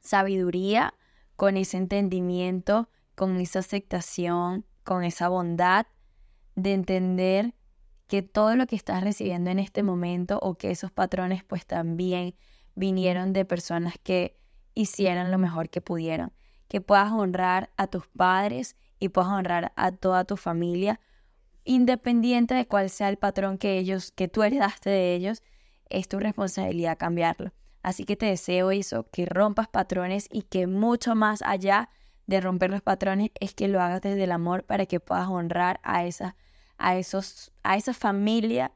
sabiduría, 0.00 0.94
con 1.36 1.56
ese 1.56 1.76
entendimiento, 1.76 2.88
con 3.14 3.36
esa 3.38 3.60
aceptación, 3.60 4.64
con 4.84 5.04
esa 5.04 5.28
bondad 5.28 5.86
de 6.54 6.72
entender 6.72 7.54
que 8.08 8.22
todo 8.22 8.56
lo 8.56 8.66
que 8.66 8.74
estás 8.74 9.04
recibiendo 9.04 9.50
en 9.50 9.58
este 9.58 9.82
momento 9.82 10.38
o 10.40 10.54
que 10.54 10.70
esos 10.70 10.90
patrones 10.90 11.44
pues 11.44 11.66
también 11.66 12.34
vinieron 12.74 13.32
de 13.32 13.44
personas 13.44 13.94
que 14.02 14.36
hicieran 14.74 15.30
lo 15.30 15.38
mejor 15.38 15.68
que 15.68 15.80
pudieron. 15.80 16.32
Que 16.68 16.80
puedas 16.80 17.12
honrar 17.12 17.70
a 17.76 17.86
tus 17.86 18.06
padres 18.08 18.76
y 18.98 19.10
puedas 19.10 19.30
honrar 19.30 19.72
a 19.76 19.92
toda 19.92 20.24
tu 20.24 20.36
familia, 20.36 21.00
independiente 21.64 22.54
de 22.54 22.66
cuál 22.66 22.88
sea 22.88 23.10
el 23.10 23.18
patrón 23.18 23.58
que 23.58 23.78
ellos, 23.78 24.10
que 24.10 24.26
tú 24.26 24.42
heredaste 24.42 24.88
de 24.90 25.14
ellos, 25.14 25.42
es 25.90 26.08
tu 26.08 26.18
responsabilidad 26.18 26.98
cambiarlo. 26.98 27.52
Así 27.82 28.04
que 28.04 28.16
te 28.16 28.26
deseo 28.26 28.70
eso, 28.70 29.06
que 29.12 29.26
rompas 29.26 29.68
patrones 29.68 30.28
y 30.32 30.42
que 30.42 30.66
mucho 30.66 31.14
más 31.14 31.42
allá 31.42 31.90
de 32.26 32.40
romper 32.40 32.70
los 32.70 32.82
patrones 32.82 33.30
es 33.40 33.54
que 33.54 33.68
lo 33.68 33.80
hagas 33.80 34.00
desde 34.00 34.24
el 34.24 34.32
amor 34.32 34.64
para 34.64 34.86
que 34.86 35.00
puedas 35.00 35.28
honrar 35.28 35.80
a 35.82 36.04
esa 36.04 36.36
a, 36.78 36.96
esos, 36.96 37.52
a 37.62 37.76
esa 37.76 37.92
familia 37.92 38.72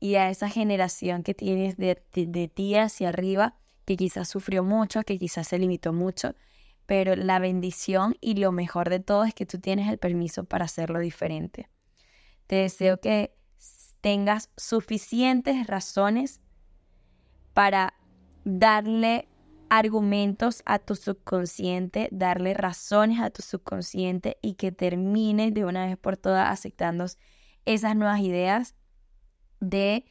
y 0.00 0.16
a 0.16 0.30
esa 0.30 0.48
generación 0.48 1.22
que 1.22 1.34
tienes 1.34 1.76
de, 1.76 2.02
de, 2.12 2.48
ti 2.48 2.76
hacia 2.76 3.08
arriba, 3.08 3.56
que 3.84 3.96
quizás 3.96 4.28
sufrió 4.28 4.62
mucho, 4.62 5.02
que 5.02 5.18
quizás 5.18 5.48
se 5.48 5.58
limitó 5.58 5.92
mucho, 5.92 6.34
pero 6.86 7.16
la 7.16 7.38
bendición 7.38 8.16
y 8.20 8.34
lo 8.34 8.52
mejor 8.52 8.90
de 8.90 9.00
todo 9.00 9.24
es 9.24 9.34
que 9.34 9.46
tú 9.46 9.58
tienes 9.58 9.88
el 9.88 9.98
permiso 9.98 10.44
para 10.44 10.66
hacerlo 10.66 10.98
diferente. 10.98 11.68
Te 12.46 12.56
deseo 12.56 13.00
que 13.00 13.34
tengas 14.00 14.50
suficientes 14.56 15.66
razones 15.66 16.40
para 17.54 17.94
darle 18.44 19.28
argumentos 19.74 20.62
a 20.66 20.78
tu 20.78 20.94
subconsciente, 20.94 22.10
darle 22.12 22.52
razones 22.52 23.20
a 23.20 23.30
tu 23.30 23.40
subconsciente 23.40 24.36
y 24.42 24.52
que 24.52 24.70
termine 24.70 25.50
de 25.50 25.64
una 25.64 25.86
vez 25.86 25.96
por 25.96 26.18
todas 26.18 26.50
aceptando 26.50 27.06
esas 27.64 27.96
nuevas 27.96 28.20
ideas 28.20 28.74
de 29.60 30.04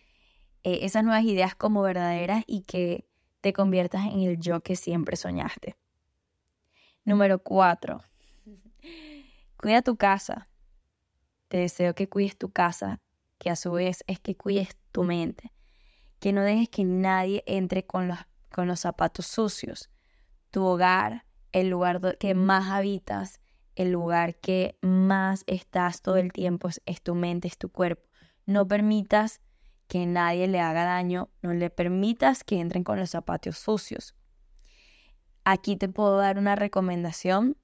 eh, 0.63 0.79
esas 0.81 1.03
nuevas 1.03 1.25
ideas 1.25 1.53
como 1.53 1.83
verdaderas 1.83 2.43
y 2.47 2.63
que 2.63 3.05
te 3.41 3.53
conviertas 3.53 4.07
en 4.07 4.21
el 4.21 4.39
yo 4.39 4.61
que 4.61 4.75
siempre 4.75 5.15
soñaste. 5.15 5.75
Número 7.05 7.37
cuatro, 7.37 8.01
cuida 9.57 9.83
tu 9.83 9.95
casa. 9.95 10.49
Te 11.49 11.57
deseo 11.57 11.93
que 11.93 12.09
cuides 12.09 12.35
tu 12.35 12.51
casa, 12.51 12.99
que 13.37 13.51
a 13.51 13.55
su 13.55 13.73
vez 13.73 14.03
es 14.07 14.19
que 14.19 14.35
cuides 14.35 14.75
tu 14.91 15.03
mente, 15.03 15.53
que 16.19 16.33
no 16.33 16.41
dejes 16.41 16.69
que 16.69 16.83
nadie 16.83 17.43
entre 17.45 17.85
con 17.85 18.07
los 18.07 18.17
con 18.51 18.67
los 18.67 18.81
zapatos 18.81 19.25
sucios. 19.25 19.89
Tu 20.51 20.63
hogar, 20.63 21.25
el 21.51 21.69
lugar 21.69 22.17
que 22.17 22.35
más 22.35 22.69
habitas, 22.69 23.39
el 23.75 23.91
lugar 23.91 24.35
que 24.35 24.77
más 24.81 25.43
estás 25.47 26.01
todo 26.01 26.17
el 26.17 26.31
tiempo 26.31 26.69
es, 26.85 27.01
tu 27.01 27.15
mente, 27.15 27.47
es 27.47 27.57
tu 27.57 27.71
cuerpo. 27.71 28.07
No 28.45 28.67
permitas 28.67 29.41
que 29.87 30.05
nadie 30.05 30.47
le 30.47 30.59
haga 30.59 30.83
daño, 30.83 31.29
no 31.41 31.53
le 31.53 31.69
permitas 31.69 32.43
que 32.43 32.59
entren 32.59 32.83
con 32.83 32.99
los 32.99 33.09
zapatos 33.09 33.57
sucios. 33.57 34.15
Aquí 35.43 35.75
te 35.75 35.89
puedo 35.89 36.17
dar 36.17 36.37
una 36.37 36.55
recomendación, 36.55 37.57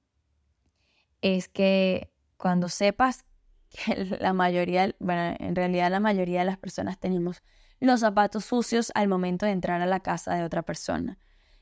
es 1.20 1.48
que 1.48 2.12
cuando 2.36 2.68
sepas 2.68 3.24
que 3.68 4.04
la 4.20 4.32
mayoría, 4.32 4.94
bueno, 4.98 5.36
en 5.38 5.54
realidad 5.54 5.90
la 5.90 6.00
mayoría 6.00 6.40
de 6.40 6.46
las 6.46 6.58
personas 6.58 6.98
tenemos 6.98 7.42
los 7.80 8.00
zapatos 8.00 8.44
sucios 8.44 8.90
al 8.94 9.08
momento 9.08 9.46
de 9.46 9.52
entrar 9.52 9.80
a 9.80 9.86
la 9.86 10.00
casa 10.00 10.34
de 10.34 10.44
otra 10.44 10.62
persona. 10.62 11.18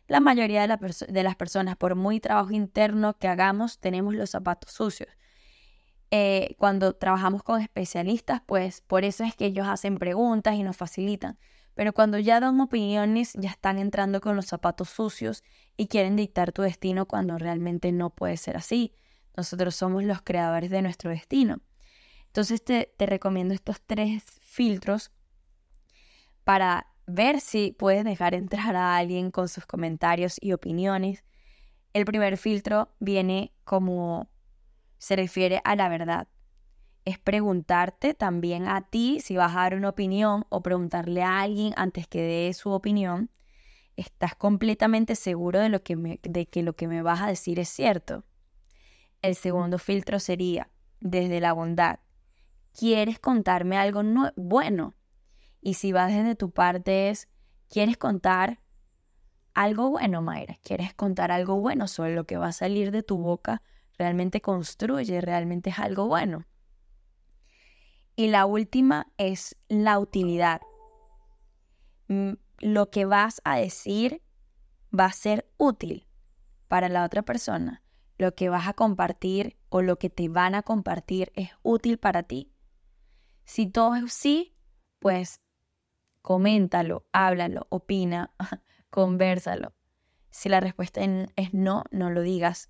La 0.08 0.20
mayoría 0.20 0.62
de, 0.62 1.22
las 1.22 1.36
personas, 1.36 1.76
por 1.76 1.96
muy 1.96 2.20
trabajo 2.20 2.52
interno 2.52 3.18
que 3.18 3.26
hagamos, 3.26 3.80
tenemos 3.80 4.14
los 4.14 4.30
zapatos 4.30 4.72
sucios. 4.72 5.10
Eh, 6.12 6.54
cuando 6.58 6.94
trabajamos 6.94 7.42
con 7.42 7.60
especialistas, 7.60 8.40
pues 8.46 8.80
por 8.82 9.04
eso 9.04 9.24
es 9.24 9.34
que 9.34 9.46
ellos 9.46 9.66
hacen 9.66 9.98
preguntas 9.98 10.54
y 10.54 10.62
nos 10.62 10.76
facilitan. 10.76 11.38
Pero 11.74 11.92
cuando 11.92 12.18
ya 12.18 12.38
dan 12.38 12.60
opiniones, 12.60 13.32
ya 13.34 13.50
están 13.50 13.78
entrando 13.78 14.20
con 14.20 14.36
los 14.36 14.46
zapatos 14.46 14.88
sucios 14.88 15.42
y 15.76 15.88
quieren 15.88 16.14
dictar 16.14 16.52
tu 16.52 16.62
destino 16.62 17.06
cuando 17.06 17.36
realmente 17.36 17.90
no 17.90 18.10
puede 18.10 18.36
ser 18.36 18.56
así. 18.56 18.94
Nosotros 19.36 19.74
somos 19.74 20.04
los 20.04 20.22
creadores 20.22 20.70
de 20.70 20.82
nuestro 20.82 21.10
destino. 21.10 21.60
Entonces 22.28 22.62
te 22.64 22.88
recomiendo 22.98 23.54
estos 23.54 23.80
tres 23.82 24.22
filtros 24.40 25.10
para 26.46 26.86
ver 27.08 27.40
si 27.40 27.72
puedes 27.72 28.04
dejar 28.04 28.32
entrar 28.32 28.76
a 28.76 28.96
alguien 28.96 29.32
con 29.32 29.48
sus 29.48 29.66
comentarios 29.66 30.36
y 30.40 30.52
opiniones. 30.52 31.24
El 31.92 32.04
primer 32.04 32.36
filtro 32.36 32.94
viene 33.00 33.52
como 33.64 34.30
se 34.98 35.16
refiere 35.16 35.60
a 35.64 35.74
la 35.74 35.88
verdad. 35.88 36.28
es 37.04 37.18
preguntarte 37.18 38.14
también 38.14 38.68
a 38.68 38.82
ti 38.82 39.18
si 39.18 39.36
vas 39.36 39.56
a 39.56 39.62
dar 39.62 39.74
una 39.74 39.88
opinión 39.88 40.46
o 40.48 40.62
preguntarle 40.62 41.24
a 41.24 41.40
alguien 41.40 41.72
antes 41.76 42.06
que 42.06 42.22
dé 42.22 42.52
su 42.54 42.70
opinión. 42.70 43.28
¿Estás 43.96 44.36
completamente 44.36 45.16
seguro 45.16 45.58
de, 45.58 45.68
lo 45.68 45.82
que 45.82 45.96
me, 45.96 46.20
de 46.22 46.46
que 46.46 46.62
lo 46.62 46.76
que 46.76 46.86
me 46.86 47.02
vas 47.02 47.22
a 47.22 47.26
decir 47.26 47.58
es 47.58 47.70
cierto? 47.70 48.22
El 49.20 49.34
segundo 49.34 49.78
filtro 49.78 50.20
sería, 50.20 50.70
desde 51.00 51.40
la 51.40 51.52
bondad, 51.52 51.98
¿quieres 52.72 53.18
contarme 53.18 53.78
algo 53.78 54.02
bueno? 54.36 54.95
Y 55.60 55.74
si 55.74 55.92
vas 55.92 56.12
desde 56.12 56.34
tu 56.34 56.50
parte 56.50 57.10
es, 57.10 57.28
¿quieres 57.68 57.96
contar 57.96 58.60
algo 59.54 59.90
bueno, 59.90 60.22
Mayra? 60.22 60.56
¿Quieres 60.62 60.94
contar 60.94 61.32
algo 61.32 61.60
bueno 61.60 61.88
sobre 61.88 62.14
lo 62.14 62.24
que 62.24 62.36
va 62.36 62.48
a 62.48 62.52
salir 62.52 62.90
de 62.90 63.02
tu 63.02 63.18
boca? 63.18 63.62
¿Realmente 63.98 64.40
construye? 64.40 65.20
¿Realmente 65.20 65.70
es 65.70 65.78
algo 65.78 66.06
bueno? 66.06 66.46
Y 68.14 68.28
la 68.28 68.46
última 68.46 69.12
es 69.18 69.56
la 69.68 69.98
utilidad. 69.98 70.60
Mm, 72.08 72.32
lo 72.58 72.90
que 72.90 73.04
vas 73.04 73.40
a 73.44 73.56
decir 73.56 74.22
va 74.98 75.06
a 75.06 75.12
ser 75.12 75.50
útil 75.58 76.06
para 76.68 76.88
la 76.88 77.04
otra 77.04 77.22
persona. 77.22 77.82
Lo 78.18 78.34
que 78.34 78.48
vas 78.48 78.66
a 78.66 78.72
compartir 78.72 79.58
o 79.68 79.82
lo 79.82 79.98
que 79.98 80.08
te 80.08 80.28
van 80.28 80.54
a 80.54 80.62
compartir 80.62 81.32
es 81.34 81.50
útil 81.62 81.98
para 81.98 82.22
ti. 82.22 82.52
Si 83.44 83.66
todo 83.66 83.94
es 83.96 84.12
sí, 84.12 84.54
pues 84.98 85.40
coméntalo, 86.26 87.06
háblalo, 87.12 87.68
opina, 87.70 88.32
conversalo. 88.90 89.74
Si 90.28 90.48
la 90.48 90.58
respuesta 90.58 91.00
es 91.00 91.54
no, 91.54 91.84
no 91.92 92.10
lo 92.10 92.22
digas. 92.22 92.68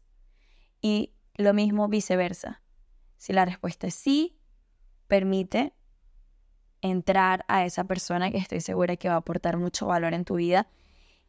Y 0.83 1.15
lo 1.37 1.55
mismo 1.55 1.89
viceversa. 1.89 2.61
Si 3.17 3.33
la 3.33 3.47
respuesta 3.47 3.87
es 3.87 3.95
sí, 3.95 4.39
permite 5.07 5.73
entrar 6.83 7.47
a 7.49 7.65
esa 7.65 7.85
persona 7.85 8.31
que 8.31 8.37
estoy 8.37 8.61
segura 8.61 8.99
que 8.99 9.09
va 9.09 9.15
a 9.15 9.19
aportar 9.19 9.57
mucho 9.57 9.87
valor 9.87 10.13
en 10.13 10.27
tu 10.27 10.35
vida. 10.35 10.69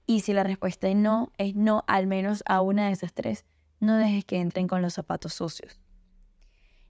Y 0.05 0.19
si 0.19 0.33
la 0.33 0.43
respuesta 0.43 0.89
es 0.89 0.97
no, 0.97 1.31
es 1.37 1.55
no, 1.55 1.85
al 1.87 2.07
menos 2.07 2.43
a 2.45 2.59
una 2.59 2.87
de 2.87 2.91
esas 2.91 3.13
tres, 3.13 3.45
no 3.79 3.95
dejes 3.95 4.25
que 4.25 4.41
entren 4.41 4.67
con 4.67 4.81
los 4.81 4.95
zapatos 4.95 5.33
sucios. 5.33 5.79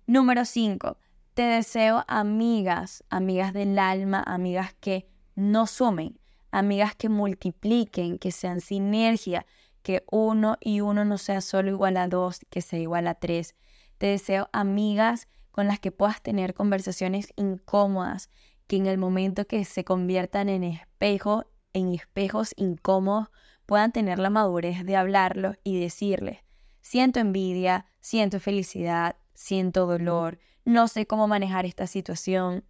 Número 0.08 0.46
5. 0.46 0.98
Te 1.36 1.44
deseo 1.44 2.04
amigas, 2.08 3.04
amigas 3.12 3.54
del 3.54 3.78
alma, 3.78 4.24
amigas 4.26 4.74
que 4.80 5.08
no 5.38 5.68
sumen, 5.68 6.20
amigas 6.50 6.96
que 6.96 7.10
multipliquen, 7.10 8.18
que 8.18 8.32
sean 8.32 8.60
sinergia, 8.60 9.46
que 9.84 10.04
uno 10.12 10.58
y 10.60 10.82
uno 10.82 11.06
no 11.06 11.20
sea 11.20 11.42
solo 11.42 11.70
igual 11.70 11.96
a 11.98 12.08
dos, 12.08 12.42
que 12.50 12.62
sea 12.62 12.80
igual 12.80 13.08
a 13.08 13.14
tres. 13.14 13.56
Te 14.00 14.08
deseo 14.08 14.50
amigas 14.52 15.28
con 15.52 15.68
las 15.68 15.80
que 15.80 15.92
puedas 15.92 16.24
tener 16.24 16.56
conversaciones 16.56 17.34
incómodas, 17.36 18.32
que 18.66 18.78
en 18.78 18.88
el 18.88 18.98
momento 18.98 19.46
que 19.46 19.64
se 19.64 19.84
conviertan 19.84 20.50
en 20.50 20.64
espejo, 20.64 21.46
en 21.72 21.94
espejos 21.94 22.54
incómodos, 22.58 23.30
puedan 23.68 23.92
tener 23.92 24.18
la 24.18 24.32
madurez 24.32 24.86
de 24.86 24.96
hablarlo 24.96 25.54
y 25.64 25.80
decirles, 25.80 26.40
siento 26.82 27.20
envidia, 27.20 27.86
siento 28.00 28.40
felicidad, 28.40 29.18
siento 29.36 29.86
dolor, 29.86 30.40
no 30.66 30.88
sé 30.88 31.06
cómo 31.06 31.28
manejar 31.28 31.68
esta 31.68 31.86
situación, 31.86 32.66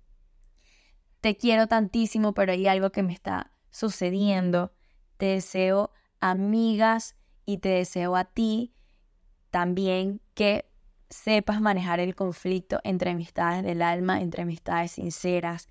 te 1.21 1.35
quiero 1.35 1.67
tantísimo, 1.67 2.33
pero 2.33 2.51
hay 2.51 2.67
algo 2.67 2.91
que 2.91 3.03
me 3.03 3.13
está 3.13 3.51
sucediendo, 3.69 4.73
te 5.17 5.27
deseo 5.27 5.91
amigas 6.19 7.15
y 7.45 7.57
te 7.59 7.69
deseo 7.69 8.15
a 8.15 8.25
ti 8.25 8.73
también 9.49 10.21
que 10.33 10.69
sepas 11.09 11.61
manejar 11.61 11.99
el 11.99 12.15
conflicto 12.15 12.79
entre 12.83 13.11
amistades 13.11 13.63
del 13.63 13.81
alma, 13.81 14.21
entre 14.21 14.43
amistades 14.43 14.91
sinceras, 14.91 15.69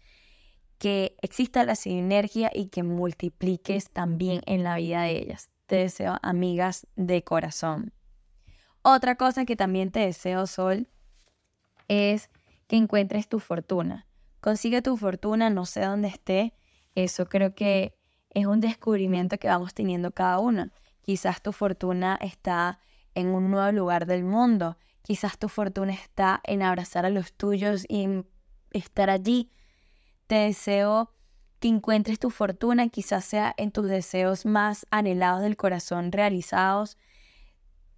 que 0.78 1.16
exista 1.22 1.64
la 1.64 1.74
sinergia 1.74 2.50
y 2.52 2.68
que 2.68 2.82
multipliques 2.82 3.90
también 3.90 4.40
en 4.46 4.62
la 4.62 4.76
vida 4.76 5.02
de 5.02 5.18
ellas. 5.18 5.50
Te 5.66 5.76
deseo 5.76 6.18
amigas 6.22 6.86
de 6.96 7.24
corazón. 7.24 7.92
Otra 8.82 9.16
cosa 9.16 9.44
que 9.44 9.56
también 9.56 9.90
te 9.90 10.00
deseo, 10.00 10.46
Sol, 10.46 10.88
es 11.88 12.30
que 12.68 12.76
encuentres 12.76 13.28
tu 13.28 13.40
fortuna. 13.40 14.06
Consigue 14.46 14.80
tu 14.80 14.96
fortuna, 14.96 15.50
no 15.50 15.66
sé 15.66 15.80
dónde 15.80 16.06
esté. 16.06 16.54
Eso 16.94 17.26
creo 17.26 17.56
que 17.56 17.96
es 18.30 18.46
un 18.46 18.60
descubrimiento 18.60 19.38
que 19.38 19.48
vamos 19.48 19.74
teniendo 19.74 20.12
cada 20.12 20.38
una. 20.38 20.72
Quizás 21.02 21.42
tu 21.42 21.50
fortuna 21.50 22.16
está 22.20 22.78
en 23.16 23.26
un 23.34 23.50
nuevo 23.50 23.72
lugar 23.72 24.06
del 24.06 24.22
mundo, 24.22 24.76
Quizás 25.02 25.36
tu 25.36 25.48
fortuna 25.48 25.92
está 25.94 26.40
en 26.44 26.62
abrazar 26.62 27.06
a 27.06 27.10
los 27.10 27.32
tuyos 27.32 27.86
y 27.88 28.08
estar 28.72 29.10
allí. 29.10 29.50
Te 30.28 30.36
deseo 30.36 31.12
que 31.60 31.66
encuentres 31.66 32.20
tu 32.20 32.30
fortuna, 32.30 32.88
quizás 32.88 33.24
sea 33.24 33.52
en 33.56 33.72
tus 33.72 33.88
deseos 33.88 34.46
más 34.46 34.86
anhelados 34.92 35.42
del 35.42 35.56
corazón 35.56 36.12
realizados. 36.12 36.98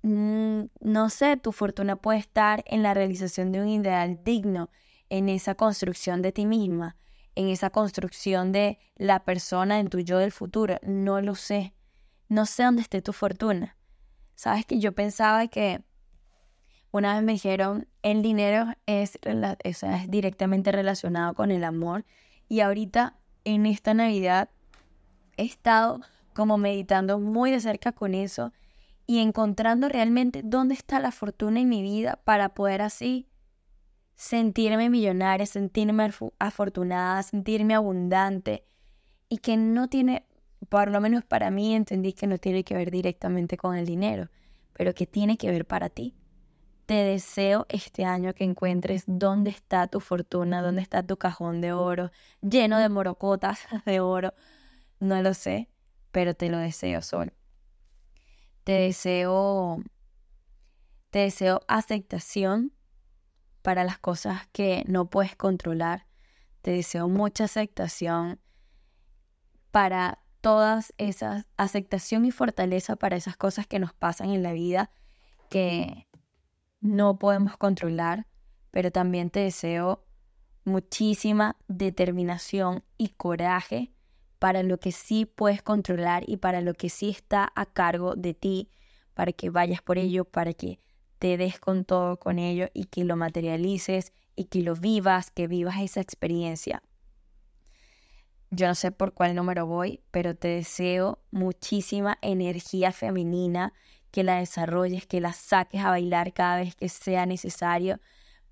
Mm, 0.03 0.65
no 0.81 1.11
sé, 1.11 1.37
tu 1.37 1.53
fortuna 1.53 1.97
puede 1.97 2.21
estar 2.21 2.63
en 2.67 2.83
la 2.83 2.95
realización 2.95 3.53
de 3.53 3.61
un 3.61 3.69
ideal 3.69 4.23
digno, 4.25 4.71
en 5.11 5.29
esa 5.29 5.55
construcción 5.55 6.23
de 6.23 6.33
ti 6.33 6.47
misma, 6.47 6.97
en 7.35 7.49
esa 7.49 7.71
construcción 7.71 8.53
de 8.53 8.79
la 8.97 9.25
persona 9.25 9.79
en 9.79 9.89
tu 9.89 10.01
yo 10.01 10.19
del 10.19 10.33
futuro. 10.33 10.79
No 10.83 11.21
lo 11.21 11.35
sé. 11.35 11.75
No 12.29 12.47
sé 12.47 12.65
dónde 12.65 12.83
esté 12.83 13.01
tu 13.01 13.13
fortuna. 13.13 13.77
Sabes 14.35 14.67
que 14.67 14.79
yo 14.79 14.93
pensaba 14.93 15.47
que 15.49 15.83
una 16.91 17.15
vez 17.15 17.23
me 17.23 17.33
dijeron, 17.33 17.87
el 18.03 18.23
dinero 18.23 18.67
es, 18.87 19.19
es 19.63 19.85
directamente 20.09 20.73
relacionado 20.73 21.35
con 21.35 21.51
el 21.51 21.65
amor. 21.65 22.05
Y 22.49 22.61
ahorita, 22.61 23.19
en 23.45 23.67
esta 23.67 23.95
Navidad, 23.95 24.51
he 25.37 25.45
estado 25.45 26.01
como 26.35 26.57
meditando 26.57 27.19
muy 27.19 27.51
de 27.51 27.61
cerca 27.61 27.93
con 27.93 28.15
eso 28.15 28.53
y 29.07 29.21
encontrando 29.21 29.89
realmente 29.89 30.43
dónde 30.45 30.75
está 30.75 31.01
la 31.01 31.13
fortuna 31.13 31.61
en 31.61 31.69
mi 31.69 31.83
vida 31.83 32.21
para 32.25 32.51
poder 32.51 32.83
así 32.83 33.27
sentirme 34.19 34.91
millonaria, 34.91 35.47
sentirme 35.47 36.11
afortunada, 36.41 37.23
sentirme 37.23 37.77
abundante 37.77 38.65
y 39.29 39.39
que 39.39 39.57
no 39.57 39.89
tiene, 39.89 40.27
por 40.69 40.91
lo 40.91 41.01
menos 41.01 41.25
para 41.25 41.53
mí 41.53 41.73
entendí 41.73 42.13
que 42.13 42.27
no 42.27 42.37
tiene 42.37 42.65
que 42.65 42.75
ver 42.75 42.91
directamente 42.91 43.57
con 43.57 43.77
el 43.77 43.87
dinero, 43.87 44.29
pero 44.73 44.93
que 44.93 45.07
tiene 45.07 45.39
que 45.39 45.53
ver 45.53 45.67
para 45.67 45.89
ti. 45.89 46.17
Te 46.87 46.95
deseo 46.95 47.67
este 47.69 48.05
año 48.05 48.35
que 48.35 48.43
encuentres 48.43 49.05
dónde 49.07 49.51
está 49.51 49.87
tu 49.87 50.01
fortuna, 50.01 50.63
dónde 50.63 50.83
está 50.83 51.05
tu 51.05 51.17
cajón 51.17 51.61
de 51.61 51.73
oro, 51.73 52.11
lleno 52.43 52.79
de 52.79 52.89
morocotas 52.89 53.61
de 53.87 54.01
oro. 54.01 54.35
No 54.99 55.23
lo 55.23 55.33
sé, 55.33 55.69
pero 56.11 56.35
te 56.35 56.49
lo 56.49 56.59
deseo, 56.59 57.03
Sol. 57.03 57.33
Te 58.65 58.73
deseo, 58.73 59.81
te 61.11 61.21
deseo 61.21 61.61
aceptación 61.69 62.73
para 63.69 63.85
las 63.85 63.99
cosas 63.99 64.49
que 64.53 64.83
no 64.87 65.11
puedes 65.11 65.37
controlar. 65.37 66.07
Te 66.63 66.71
deseo 66.71 67.07
mucha 67.07 67.45
aceptación 67.45 68.41
para 69.71 70.23
todas 70.41 70.95
esas, 70.97 71.45
aceptación 71.59 72.25
y 72.25 72.31
fortaleza 72.31 72.97
para 72.97 73.17
esas 73.17 73.37
cosas 73.37 73.67
que 73.67 73.79
nos 73.79 73.93
pasan 73.93 74.31
en 74.31 74.43
la 74.43 74.55
vida 74.55 74.91
que 75.51 76.09
no 76.81 77.19
podemos 77.19 77.59
controlar, 77.59 78.27
pero 78.71 78.91
también 78.91 79.29
te 79.29 79.41
deseo 79.41 80.03
muchísima 80.65 81.59
determinación 81.69 82.85
y 82.97 83.11
coraje 83.11 83.93
para 84.39 84.63
lo 84.63 84.81
que 84.81 84.93
sí 84.93 85.27
puedes 85.27 85.61
controlar 85.61 86.25
y 86.27 86.39
para 86.39 86.63
lo 86.63 86.73
que 86.73 86.89
sí 86.89 87.11
está 87.11 87.53
a 87.55 87.67
cargo 87.67 88.17
de 88.17 88.33
ti, 88.33 88.71
para 89.13 89.33
que 89.33 89.51
vayas 89.51 89.83
por 89.83 89.99
ello, 89.99 90.25
para 90.25 90.55
que 90.55 90.81
te 91.19 91.37
des 91.37 91.59
con 91.59 91.85
todo 91.85 92.19
con 92.19 92.39
ello 92.39 92.69
y 92.75 92.85
que 92.85 93.05
lo 93.05 93.17
materialices 93.17 94.13
y 94.37 94.45
que 94.45 94.63
lo 94.63 94.75
vivas, 94.75 95.31
que 95.31 95.47
vivas 95.49 95.81
esa 95.81 96.01
experiencia. 96.01 96.83
Yo 98.51 98.67
no 98.67 98.75
sé 98.75 98.93
por 98.93 99.13
cuál 99.13 99.35
número 99.35 99.67
voy, 99.67 100.01
pero 100.11 100.35
te 100.35 100.49
deseo 100.49 101.19
muchísima 101.31 102.19
energía 102.23 102.93
femenina 102.93 103.75
que 104.11 104.25
la 104.25 104.39
desarrolles, 104.39 105.07
que 105.07 105.21
la 105.21 105.33
saques 105.33 105.83
a 105.83 105.91
bailar 105.91 106.33
cada 106.33 106.57
vez 106.57 106.75
que 106.75 106.89
sea 106.89 107.27
necesario, 107.27 108.01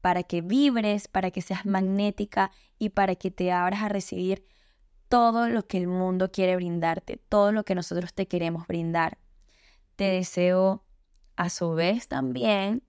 para 0.03 0.23
que 0.23 0.43
vibres, 0.43 1.09
para 1.09 1.31
que 1.31 1.41
seas 1.41 1.65
magnética 1.65 2.53
y 2.79 2.91
para 2.91 3.15
que 3.15 3.31
te 3.31 3.51
abras 3.53 3.83
a 3.83 3.89
recibir 3.89 4.45
todo 5.09 5.49
lo 5.49 5.67
que 5.67 5.79
el 5.79 5.87
mundo 5.87 6.31
quiere 6.31 6.57
brindarte, 6.57 7.17
todo 7.17 7.53
lo 7.53 7.65
que 7.65 7.75
nosotros 7.75 8.13
te 8.13 8.27
queremos 8.27 8.67
brindar. 8.67 9.19
Te 9.97 10.05
deseo 10.05 10.85
a 11.37 11.51
su 11.51 11.73
vez 11.73 12.09
también 12.09 12.83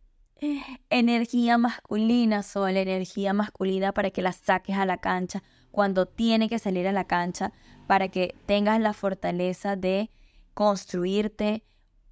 energía 0.89 1.57
masculina, 1.57 2.43
Sol, 2.43 2.77
energía 2.77 3.33
masculina 3.33 3.91
para 3.93 4.11
que 4.11 4.21
la 4.21 4.31
saques 4.31 4.77
a 4.77 4.85
la 4.85 4.97
cancha 4.97 5.43
cuando 5.71 6.05
tiene 6.05 6.49
que 6.49 6.59
salir 6.59 6.87
a 6.87 6.91
la 6.91 7.05
cancha, 7.05 7.53
para 7.87 8.07
que 8.09 8.35
tengas 8.45 8.79
la 8.79 8.93
fortaleza 8.93 9.75
de 9.75 10.09
construirte, 10.53 11.63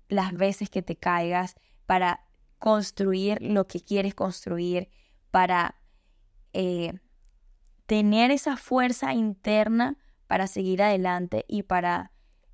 las 0.07 0.33
veces 0.33 0.69
que 0.69 0.81
te 0.81 0.95
caigas, 0.95 1.55
para 1.85 2.25
construir 2.59 3.41
lo 3.41 3.67
que 3.67 3.79
quieres 3.79 4.13
construir, 4.13 4.89
para 5.31 5.75
eh, 6.53 6.93
tener 7.85 8.31
esa 8.31 8.55
fuerza 8.57 9.13
interna 9.13 9.97
para 10.27 10.47
seguir 10.47 10.81
adelante 10.81 11.45
y 11.47 11.63
para 11.63 12.11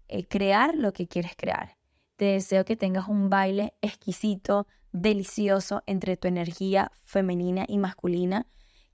eh, 0.07 0.25
crear 0.25 0.75
lo 0.75 0.93
que 0.93 1.07
quieres 1.07 1.33
crear. 1.37 1.77
Te 2.21 2.33
deseo 2.33 2.65
que 2.65 2.75
tengas 2.75 3.07
un 3.07 3.31
baile 3.31 3.73
exquisito, 3.81 4.67
delicioso 4.91 5.81
entre 5.87 6.17
tu 6.17 6.27
energía 6.27 6.91
femenina 7.03 7.65
y 7.67 7.79
masculina, 7.79 8.45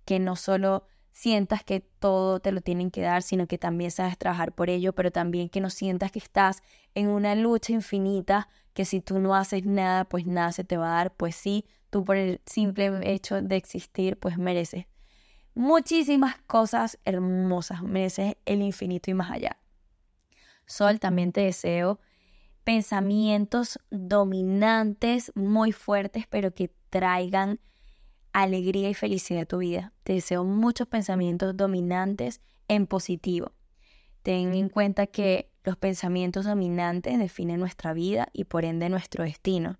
que 0.05 0.17
no 0.17 0.37
solo 0.37 0.85
sientas 1.11 1.65
que 1.65 1.81
todo 1.81 2.39
te 2.39 2.53
lo 2.53 2.61
tienen 2.61 2.89
que 2.89 3.01
dar, 3.01 3.21
sino 3.23 3.45
que 3.45 3.57
también 3.57 3.91
sabes 3.91 4.17
trabajar 4.17 4.53
por 4.53 4.69
ello, 4.69 4.93
pero 4.93 5.11
también 5.11 5.49
que 5.49 5.59
no 5.59 5.69
sientas 5.69 6.13
que 6.13 6.19
estás 6.19 6.63
en 6.95 7.09
una 7.09 7.35
lucha 7.35 7.73
infinita, 7.73 8.47
que 8.73 8.85
si 8.85 9.01
tú 9.01 9.19
no 9.19 9.35
haces 9.35 9.65
nada, 9.65 10.05
pues 10.05 10.25
nada 10.25 10.53
se 10.53 10.63
te 10.63 10.77
va 10.77 10.93
a 10.93 10.95
dar, 10.95 11.13
pues 11.13 11.35
sí, 11.35 11.65
tú 11.89 12.05
por 12.05 12.15
el 12.15 12.39
simple 12.45 13.01
hecho 13.13 13.41
de 13.41 13.57
existir, 13.57 14.17
pues 14.17 14.37
mereces 14.37 14.85
muchísimas 15.53 16.37
cosas 16.43 16.97
hermosas, 17.03 17.83
mereces 17.83 18.37
el 18.45 18.61
infinito 18.61 19.11
y 19.11 19.15
más 19.15 19.31
allá. 19.31 19.57
Sol, 20.65 21.01
también 21.01 21.33
te 21.33 21.41
deseo 21.41 21.99
pensamientos 22.67 23.80
dominantes 23.91 25.32
muy 25.36 25.71
fuertes, 25.71 26.25
pero 26.30 26.53
que 26.53 26.69
traigan 26.89 27.62
alegría 28.34 28.89
y 28.89 28.93
felicidad 28.93 29.43
a 29.43 29.45
tu 29.45 29.60
vida. 29.60 29.93
Te 30.03 30.12
deseo 30.12 30.43
muchos 30.43 30.86
pensamientos 30.86 31.56
dominantes 31.56 32.41
en 32.67 32.86
positivo. 32.86 33.53
Ten 34.21 34.53
en 34.53 34.67
cuenta 34.67 35.08
que 35.08 35.49
los 35.63 35.77
pensamientos 35.77 36.43
dominantes 36.43 37.17
definen 37.17 37.62
nuestra 37.62 37.93
vida 37.93 38.27
y 38.34 38.43
por 38.43 38.65
ende 38.65 38.89
nuestro 38.89 39.23
destino, 39.23 39.80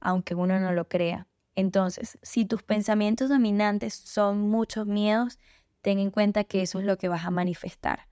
aunque 0.00 0.34
uno 0.34 0.58
no 0.58 0.72
lo 0.72 0.88
crea. 0.88 1.28
Entonces, 1.54 2.18
si 2.22 2.46
tus 2.46 2.62
pensamientos 2.62 3.28
dominantes 3.28 3.92
son 3.92 4.48
muchos 4.48 4.86
miedos, 4.86 5.38
ten 5.82 5.98
en 5.98 6.10
cuenta 6.10 6.44
que 6.44 6.62
eso 6.62 6.78
es 6.78 6.86
lo 6.86 6.96
que 6.96 7.08
vas 7.08 7.26
a 7.26 7.30
manifestar. 7.30 8.08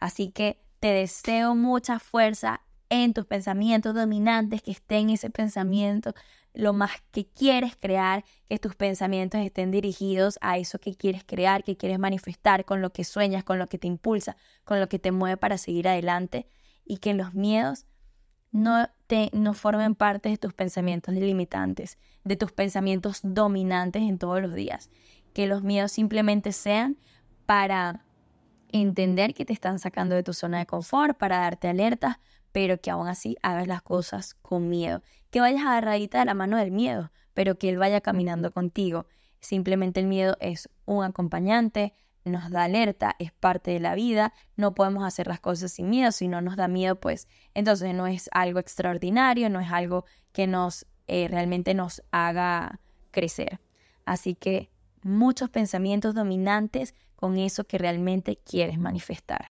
Así 0.00 0.32
que 0.32 0.60
te 0.80 0.88
deseo 0.88 1.54
mucha 1.54 2.00
fuerza 2.00 2.62
en 2.90 3.14
tus 3.14 3.24
pensamientos 3.24 3.94
dominantes, 3.94 4.62
que 4.62 4.72
estén 4.72 5.10
ese 5.10 5.30
pensamiento 5.30 6.12
lo 6.52 6.72
más 6.72 6.90
que 7.12 7.26
quieres 7.26 7.76
crear, 7.76 8.24
que 8.48 8.58
tus 8.58 8.74
pensamientos 8.74 9.40
estén 9.40 9.70
dirigidos 9.70 10.38
a 10.42 10.58
eso 10.58 10.78
que 10.80 10.96
quieres 10.96 11.22
crear, 11.24 11.62
que 11.62 11.76
quieres 11.76 11.98
manifestar, 11.98 12.64
con 12.64 12.82
lo 12.82 12.92
que 12.92 13.04
sueñas, 13.04 13.44
con 13.44 13.58
lo 13.58 13.68
que 13.68 13.78
te 13.78 13.86
impulsa, 13.86 14.36
con 14.64 14.80
lo 14.80 14.88
que 14.88 14.98
te 14.98 15.12
mueve 15.12 15.36
para 15.36 15.58
seguir 15.58 15.86
adelante 15.88 16.46
y 16.84 16.98
que 16.98 17.14
los 17.14 17.34
miedos 17.34 17.86
no, 18.50 18.88
te, 19.06 19.30
no 19.32 19.54
formen 19.54 19.94
parte 19.94 20.28
de 20.28 20.36
tus 20.36 20.52
pensamientos 20.52 21.14
limitantes, 21.14 21.98
de 22.24 22.34
tus 22.34 22.50
pensamientos 22.50 23.20
dominantes 23.22 24.02
en 24.02 24.18
todos 24.18 24.42
los 24.42 24.54
días. 24.54 24.90
Que 25.32 25.46
los 25.46 25.62
miedos 25.62 25.92
simplemente 25.92 26.50
sean 26.50 26.96
para 27.46 28.04
entender 28.72 29.34
que 29.34 29.44
te 29.44 29.52
están 29.52 29.78
sacando 29.78 30.16
de 30.16 30.24
tu 30.24 30.32
zona 30.32 30.58
de 30.58 30.66
confort, 30.66 31.16
para 31.16 31.38
darte 31.38 31.68
alertas, 31.68 32.16
pero 32.52 32.80
que 32.80 32.90
aún 32.90 33.08
así 33.08 33.36
hagas 33.42 33.66
las 33.66 33.82
cosas 33.82 34.34
con 34.34 34.68
miedo. 34.68 35.02
Que 35.30 35.40
vayas 35.40 35.62
agarradita 35.62 36.20
de 36.20 36.24
la 36.24 36.34
mano 36.34 36.56
del 36.56 36.70
miedo, 36.70 37.10
pero 37.34 37.58
que 37.58 37.68
él 37.68 37.78
vaya 37.78 38.00
caminando 38.00 38.52
contigo. 38.52 39.06
Simplemente 39.40 40.00
el 40.00 40.06
miedo 40.06 40.36
es 40.40 40.68
un 40.84 41.04
acompañante, 41.04 41.94
nos 42.24 42.50
da 42.50 42.64
alerta, 42.64 43.16
es 43.18 43.32
parte 43.32 43.70
de 43.70 43.80
la 43.80 43.94
vida, 43.94 44.34
no 44.56 44.74
podemos 44.74 45.04
hacer 45.04 45.26
las 45.26 45.40
cosas 45.40 45.72
sin 45.72 45.88
miedo, 45.88 46.12
si 46.12 46.28
no 46.28 46.40
nos 46.40 46.56
da 46.56 46.68
miedo, 46.68 47.00
pues 47.00 47.28
entonces 47.54 47.94
no 47.94 48.06
es 48.06 48.28
algo 48.32 48.58
extraordinario, 48.58 49.48
no 49.48 49.60
es 49.60 49.70
algo 49.70 50.04
que 50.32 50.46
nos 50.46 50.86
eh, 51.06 51.28
realmente 51.28 51.74
nos 51.74 52.02
haga 52.10 52.80
crecer. 53.10 53.60
Así 54.04 54.34
que 54.34 54.70
muchos 55.02 55.50
pensamientos 55.50 56.14
dominantes 56.14 56.94
con 57.16 57.36
eso 57.38 57.64
que 57.64 57.78
realmente 57.78 58.38
quieres 58.44 58.78
manifestar. 58.78 59.49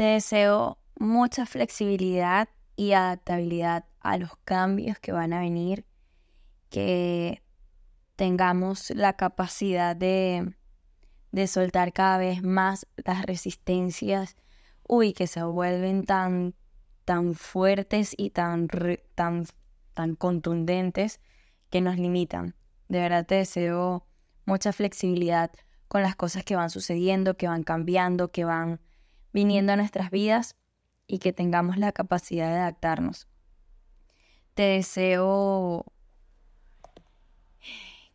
Te 0.00 0.06
deseo 0.06 0.78
mucha 0.98 1.44
flexibilidad 1.44 2.48
y 2.74 2.92
adaptabilidad 2.92 3.84
a 4.00 4.16
los 4.16 4.34
cambios 4.46 4.98
que 4.98 5.12
van 5.12 5.34
a 5.34 5.40
venir, 5.40 5.84
que 6.70 7.42
tengamos 8.16 8.88
la 8.96 9.18
capacidad 9.18 9.94
de, 9.94 10.54
de 11.32 11.46
soltar 11.46 11.92
cada 11.92 12.16
vez 12.16 12.42
más 12.42 12.86
las 12.96 13.26
resistencias, 13.26 14.38
uy, 14.88 15.12
que 15.12 15.26
se 15.26 15.42
vuelven 15.42 16.06
tan, 16.06 16.54
tan 17.04 17.34
fuertes 17.34 18.14
y 18.16 18.30
tan, 18.30 18.68
tan, 19.14 19.44
tan 19.92 20.14
contundentes 20.14 21.20
que 21.68 21.82
nos 21.82 21.98
limitan. 21.98 22.54
De 22.88 23.00
verdad 23.00 23.26
te 23.26 23.34
deseo 23.34 24.06
mucha 24.46 24.72
flexibilidad 24.72 25.50
con 25.88 26.00
las 26.00 26.16
cosas 26.16 26.42
que 26.42 26.56
van 26.56 26.70
sucediendo, 26.70 27.36
que 27.36 27.48
van 27.48 27.64
cambiando, 27.64 28.32
que 28.32 28.46
van 28.46 28.80
viniendo 29.32 29.72
a 29.72 29.76
nuestras 29.76 30.10
vidas 30.10 30.56
y 31.06 31.18
que 31.18 31.32
tengamos 31.32 31.76
la 31.76 31.92
capacidad 31.92 32.50
de 32.50 32.58
adaptarnos. 32.58 33.28
Te 34.54 34.62
deseo 34.62 35.84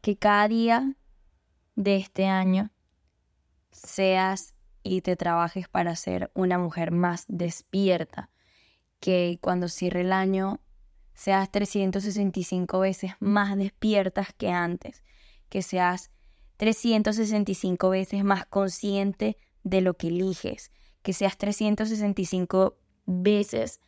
que 0.02 0.18
cada 0.18 0.48
día 0.48 0.96
de 1.76 1.98
este 1.98 2.28
año 2.28 2.72
seas 3.72 4.54
y 4.84 5.02
te 5.02 5.16
trabajes 5.16 5.68
para 5.68 5.96
ser 5.96 6.32
una 6.36 6.58
mujer 6.58 6.92
más 6.92 7.26
despierta, 7.28 8.30
que 9.00 9.40
cuando 9.42 9.68
cierre 9.68 10.02
el 10.02 10.14
año 10.14 10.62
seas 11.16 11.52
365 11.52 12.80
veces 12.80 13.14
más 13.20 13.58
despiertas 13.58 14.34
que 14.34 14.52
antes, 14.52 15.04
que 15.50 15.62
seas 15.62 16.12
365 16.58 17.90
veces 17.90 18.24
más 18.24 18.46
consciente 18.46 19.38
de 19.64 19.82
lo 19.82 19.96
que 19.96 20.08
eliges, 20.08 20.72
que 21.06 21.14
seas 21.14 21.38
365 21.38 22.80
veces 23.06 23.80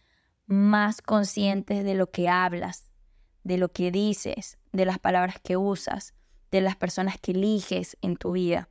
más 0.46 1.02
consciente 1.02 1.82
de 1.82 1.96
lo 1.96 2.12
que 2.12 2.30
hablas, 2.30 2.92
de 3.44 3.58
lo 3.58 3.72
que 3.72 3.90
dices, 3.90 4.60
de 4.72 4.86
las 4.86 5.00
palabras 5.00 5.38
que 5.44 5.58
usas, 5.58 6.14
de 6.52 6.62
las 6.62 6.76
personas 6.76 7.18
que 7.20 7.32
eliges 7.32 7.98
en 8.04 8.18
tu 8.18 8.34
vida. 8.34 8.70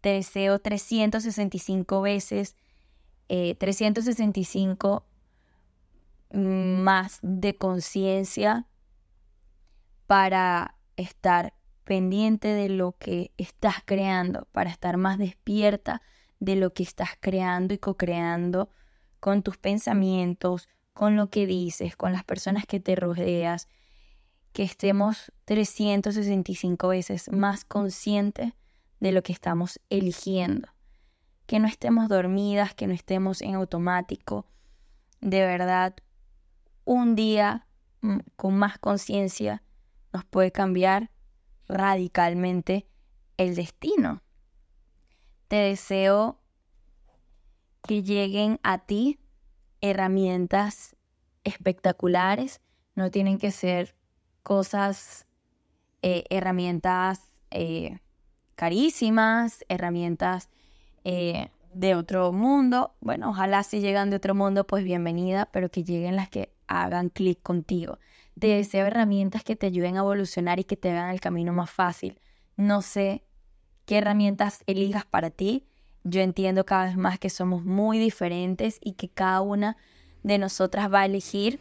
Te 0.00 0.08
deseo 0.08 0.58
365 0.58 2.02
veces, 2.02 2.56
365 3.28 5.06
eh, 6.30 6.38
más 6.38 7.20
de 7.22 7.54
conciencia 7.54 8.66
para 10.08 10.74
estar 10.96 11.54
pendiente 11.84 12.48
de 12.48 12.70
lo 12.70 12.96
que 12.98 13.30
estás 13.36 13.76
creando, 13.84 14.48
para 14.50 14.68
estar 14.68 14.96
más 14.96 15.18
despierta 15.18 16.02
de 16.40 16.56
lo 16.56 16.72
que 16.72 16.82
estás 16.82 17.10
creando 17.20 17.74
y 17.74 17.78
co-creando 17.78 18.70
con 19.20 19.42
tus 19.42 19.56
pensamientos, 19.56 20.68
con 20.92 21.16
lo 21.16 21.30
que 21.30 21.46
dices, 21.46 21.96
con 21.96 22.12
las 22.12 22.24
personas 22.24 22.66
que 22.66 22.80
te 22.80 22.96
rodeas, 22.96 23.68
que 24.52 24.62
estemos 24.62 25.32
365 25.44 26.88
veces 26.88 27.30
más 27.30 27.64
conscientes 27.64 28.54
de 29.00 29.12
lo 29.12 29.22
que 29.22 29.32
estamos 29.32 29.80
eligiendo, 29.90 30.68
que 31.46 31.58
no 31.58 31.68
estemos 31.68 32.08
dormidas, 32.08 32.74
que 32.74 32.86
no 32.86 32.94
estemos 32.94 33.42
en 33.42 33.54
automático, 33.54 34.46
de 35.20 35.40
verdad, 35.40 35.94
un 36.84 37.14
día 37.16 37.66
mm, 38.00 38.18
con 38.36 38.56
más 38.56 38.78
conciencia 38.78 39.62
nos 40.12 40.24
puede 40.24 40.52
cambiar 40.52 41.10
radicalmente 41.68 42.86
el 43.36 43.54
destino. 43.54 44.22
Te 45.48 45.56
deseo 45.56 46.38
que 47.86 48.02
lleguen 48.02 48.58
a 48.62 48.78
ti 48.78 49.20
herramientas 49.80 50.96
espectaculares, 51.44 52.60
no 52.94 53.10
tienen 53.10 53.38
que 53.38 53.50
ser 53.50 53.94
cosas, 54.42 55.26
eh, 56.02 56.24
herramientas 56.30 57.36
eh, 57.50 58.00
carísimas, 58.54 59.64
herramientas 59.68 60.48
eh, 61.04 61.50
de 61.72 61.94
otro 61.94 62.32
mundo. 62.32 62.94
Bueno, 63.00 63.30
ojalá 63.30 63.62
si 63.62 63.80
llegan 63.80 64.10
de 64.10 64.16
otro 64.16 64.34
mundo, 64.34 64.66
pues 64.66 64.82
bienvenida, 64.82 65.48
pero 65.52 65.70
que 65.70 65.84
lleguen 65.84 66.16
las 66.16 66.28
que 66.28 66.52
hagan 66.66 67.10
clic 67.10 67.40
contigo. 67.42 67.98
Te 68.38 68.48
deseo 68.48 68.86
herramientas 68.86 69.44
que 69.44 69.56
te 69.56 69.66
ayuden 69.66 69.96
a 69.96 70.00
evolucionar 70.00 70.58
y 70.58 70.64
que 70.64 70.76
te 70.76 70.90
hagan 70.90 71.10
el 71.10 71.20
camino 71.20 71.52
más 71.52 71.70
fácil. 71.70 72.18
No 72.56 72.82
sé 72.82 73.22
qué 73.86 73.98
herramientas 73.98 74.62
elijas 74.66 75.06
para 75.06 75.30
ti, 75.30 75.64
yo 76.04 76.20
entiendo 76.20 76.66
cada 76.66 76.84
vez 76.84 76.96
más 76.96 77.18
que 77.18 77.30
somos 77.30 77.64
muy 77.64 77.98
diferentes 77.98 78.78
y 78.80 78.92
que 78.92 79.08
cada 79.08 79.40
una 79.40 79.76
de 80.22 80.38
nosotras 80.38 80.92
va 80.92 81.00
a 81.00 81.06
elegir. 81.06 81.58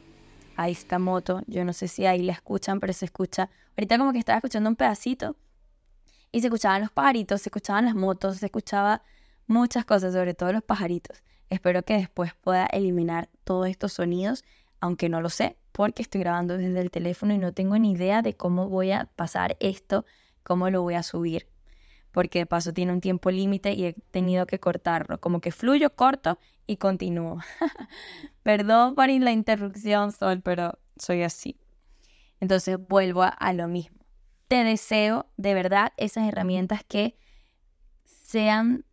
Ahí 0.55 0.71
está 0.71 0.99
moto, 0.99 1.41
yo 1.47 1.65
no 1.65 1.73
sé 1.73 1.87
si 1.87 2.05
ahí 2.05 2.21
la 2.21 2.33
escuchan, 2.33 2.79
pero 2.79 2.93
se 2.93 3.05
escucha. 3.05 3.49
Ahorita 3.77 3.97
como 3.97 4.11
que 4.11 4.19
estaba 4.19 4.37
escuchando 4.37 4.69
un 4.69 4.75
pedacito 4.75 5.35
y 6.31 6.41
se 6.41 6.47
escuchaban 6.47 6.81
los 6.81 6.91
pajaritos, 6.91 7.41
se 7.41 7.49
escuchaban 7.49 7.85
las 7.85 7.95
motos, 7.95 8.37
se 8.37 8.45
escuchaba 8.47 9.01
muchas 9.47 9.85
cosas, 9.85 10.13
sobre 10.13 10.33
todo 10.33 10.53
los 10.53 10.63
pajaritos. 10.63 11.23
Espero 11.49 11.83
que 11.83 11.95
después 11.95 12.33
pueda 12.35 12.65
eliminar 12.67 13.29
todos 13.43 13.67
estos 13.67 13.93
sonidos, 13.93 14.43
aunque 14.79 15.09
no 15.09 15.21
lo 15.21 15.29
sé, 15.29 15.57
porque 15.71 16.01
estoy 16.01 16.21
grabando 16.21 16.57
desde 16.57 16.79
el 16.81 16.91
teléfono 16.91 17.33
y 17.33 17.37
no 17.37 17.53
tengo 17.53 17.77
ni 17.77 17.91
idea 17.91 18.21
de 18.21 18.35
cómo 18.35 18.69
voy 18.69 18.91
a 18.91 19.09
pasar 19.15 19.57
esto, 19.59 20.05
cómo 20.43 20.69
lo 20.69 20.81
voy 20.81 20.95
a 20.95 21.03
subir. 21.03 21.47
Porque 22.15 22.39
de 22.39 22.45
paso 22.45 22.71
tiene 22.71 22.93
un 22.93 23.01
tiempo 23.01 23.29
límite 23.29 23.73
y 23.73 23.87
he 23.87 23.93
tenido 24.11 24.47
que 24.47 24.57
cortarlo. 24.57 25.19
Como 25.19 25.41
que 25.41 25.51
fluyo, 25.51 25.93
corto 25.97 26.39
y 26.65 26.77
continúo. 26.77 27.39
Perdón 28.43 28.95
por 28.95 29.09
la 29.09 29.33
interrupción, 29.33 30.13
Sol, 30.13 30.41
pero 30.41 30.79
soy 30.95 31.23
así. 31.23 31.59
Entonces 32.39 32.77
vuelvo 32.79 33.23
a, 33.23 33.51
lo 33.51 33.67
mismo. 33.67 33.97
Te 34.47 34.63
deseo 34.63 35.25
de 35.35 35.53
verdad 35.53 35.91
esas 35.97 36.25
herramientas 36.29 36.85
que 36.87 37.17
sean 38.05 38.85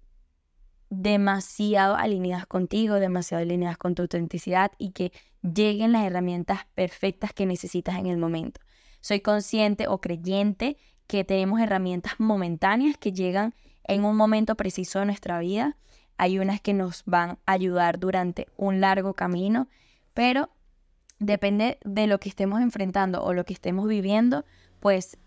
demasiado 0.91 1.95
alineadas 1.95 2.47
contigo, 2.47 2.97
demasiado 2.97 3.43
alineadas 3.43 3.79
con 3.79 3.95
tu 3.95 4.03
autenticidad 4.03 4.73
y 4.79 4.91
que 4.91 5.13
lleguen 5.43 5.93
las 5.93 6.03
herramientas 6.03 6.67
perfectas 6.75 7.33
que 7.33 7.47
necesitas 7.47 8.01
en 8.01 8.07
el 8.07 8.17
momento. 8.17 8.61
Soy 9.01 9.21
consciente 9.21 9.87
o 9.87 10.01
creyente 10.01 10.77
que 11.12 11.25
tenemos 11.25 11.61
herramientas 11.61 12.14
momentáneas 12.16 12.96
que 12.96 13.12
llegan 13.12 13.53
en 13.85 14.07
un 14.07 14.16
momento 14.16 14.55
preciso 14.55 14.98
de 14.98 15.05
nuestra 15.05 15.40
vida. 15.40 15.77
Hay 16.16 16.38
unas 16.38 16.62
que 16.62 16.72
nos 16.72 17.03
van 17.05 17.33
a 17.44 17.53
ayudar 17.53 17.98
durante 17.98 18.46
un 18.57 18.81
largo 18.81 19.12
camino, 19.12 19.68
pero 20.14 20.48
depende 21.18 21.79
de 21.85 22.07
lo 22.07 22.18
que 22.18 22.31
estemos 22.31 22.62
enfrentando 22.62 23.22
o 23.22 23.35
lo 23.35 23.44
que 23.44 23.53
estemos 23.53 23.87
viviendo, 23.87 24.46
pues 24.81 25.18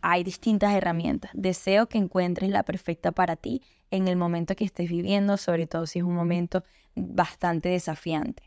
hay 0.00 0.24
distintas 0.24 0.72
herramientas. 0.72 1.30
Deseo 1.34 1.90
que 1.90 1.98
encuentres 1.98 2.48
la 2.48 2.62
perfecta 2.62 3.12
para 3.12 3.36
ti 3.36 3.60
en 3.90 4.08
el 4.08 4.16
momento 4.16 4.56
que 4.56 4.64
estés 4.64 4.88
viviendo, 4.88 5.36
sobre 5.36 5.66
todo 5.66 5.86
si 5.86 5.98
es 5.98 6.06
un 6.06 6.14
momento 6.14 6.64
bastante 6.94 7.68
desafiante. 7.68 8.44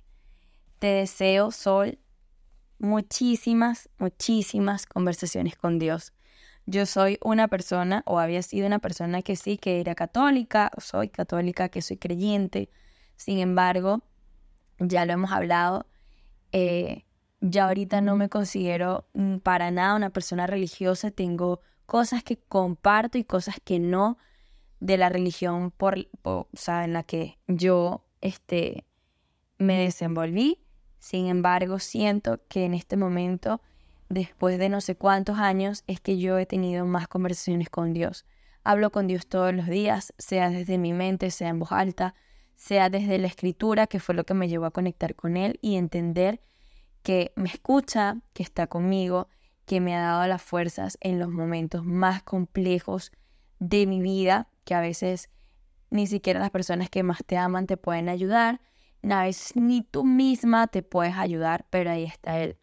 Te 0.80 0.88
deseo, 0.88 1.52
Sol, 1.52 2.00
muchísimas, 2.80 3.88
muchísimas 4.00 4.88
conversaciones 4.88 5.56
con 5.56 5.78
Dios. 5.78 6.12
Yo 6.70 6.86
soy 6.86 7.18
una 7.24 7.48
persona, 7.48 8.04
o 8.06 8.20
había 8.20 8.42
sido 8.42 8.68
una 8.68 8.80
persona 8.80 9.22
que 9.22 9.38
sí, 9.38 9.58
que 9.58 9.80
era 9.80 9.96
católica, 9.96 10.70
soy 10.78 11.08
católica, 11.08 11.70
que 11.70 11.82
soy 11.82 11.96
creyente. 11.96 12.70
Sin 13.16 13.40
embargo, 13.40 14.02
ya 14.78 15.06
lo 15.06 15.14
hemos 15.14 15.32
hablado, 15.32 15.88
eh, 16.52 17.06
ya 17.40 17.68
ahorita 17.68 18.02
no 18.02 18.18
me 18.18 18.28
considero 18.28 19.08
mm, 19.14 19.38
para 19.38 19.72
nada 19.72 19.96
una 19.96 20.10
persona 20.10 20.46
religiosa. 20.46 21.10
Tengo 21.10 21.62
cosas 21.86 22.22
que 22.22 22.38
comparto 22.38 23.18
y 23.18 23.24
cosas 23.24 23.56
que 23.64 23.80
no 23.80 24.18
de 24.82 24.98
la 24.98 25.08
religión 25.08 25.72
por, 25.72 26.08
o 26.24 26.48
sea, 26.54 26.84
en 26.84 26.92
la 26.92 27.04
que 27.04 27.40
yo 27.48 28.04
este, 28.20 28.86
me 29.58 29.80
desenvolví. 29.80 30.60
Sin 31.00 31.28
embargo, 31.28 31.80
siento 31.80 32.42
que 32.50 32.66
en 32.66 32.74
este 32.74 32.98
momento, 32.98 33.62
después 34.10 34.60
de 34.60 34.70
no 34.70 34.82
sé 34.82 34.96
cuántos 34.96 35.38
años, 35.40 35.84
es 35.88 36.00
que 36.00 36.18
yo 36.18 36.38
he 36.38 36.46
tenido 36.46 36.86
más 36.86 37.08
conversaciones 37.08 37.70
con 37.70 37.94
Dios. 37.94 38.26
Hablo 38.64 38.92
con 38.92 39.08
Dios 39.08 39.28
todos 39.28 39.54
los 39.54 39.68
días, 39.68 40.14
sea 40.18 40.50
desde 40.50 40.78
mi 40.78 40.94
mente, 40.94 41.32
sea 41.32 41.50
en 41.50 41.60
voz 41.60 41.72
alta, 41.72 42.16
sea 42.56 42.90
desde 42.90 43.18
la 43.18 43.28
escritura, 43.28 43.88
que 43.88 44.00
fue 44.00 44.16
lo 44.16 44.26
que 44.26 44.34
me 44.34 44.50
llevó 44.50 44.66
a 44.66 44.72
conectar 44.72 45.16
con 45.16 45.38
Él 45.38 45.60
y 45.62 45.76
entender 45.76 46.42
que 47.04 47.32
me 47.36 47.48
escucha, 47.48 48.18
que 48.34 48.44
está 48.44 48.68
conmigo, 48.68 49.30
que 49.66 49.80
me 49.80 49.96
ha 49.96 50.02
dado 50.02 50.28
las 50.28 50.42
fuerzas 50.42 50.98
en 51.02 51.20
los 51.20 51.30
momentos 51.30 51.86
más 51.86 52.24
complejos 52.24 53.12
de 53.60 53.86
mi 53.86 54.02
vida, 54.02 54.50
que 54.66 54.74
a 54.74 54.82
veces 54.82 55.30
ni 55.90 56.08
siquiera 56.08 56.40
las 56.40 56.52
personas 56.52 56.90
que 56.90 57.04
más 57.04 57.20
te 57.26 57.38
aman 57.38 57.68
te 57.68 57.78
pueden 57.78 58.10
ayudar, 58.10 58.60
a 59.10 59.24
veces 59.24 59.56
ni 59.56 59.84
tú 59.84 60.04
misma 60.04 60.68
te 60.68 60.84
puedes 60.84 61.16
ayudar, 61.16 61.66
pero 61.70 61.92
ahí 61.92 62.04
está 62.04 62.40
Él. 62.40 62.58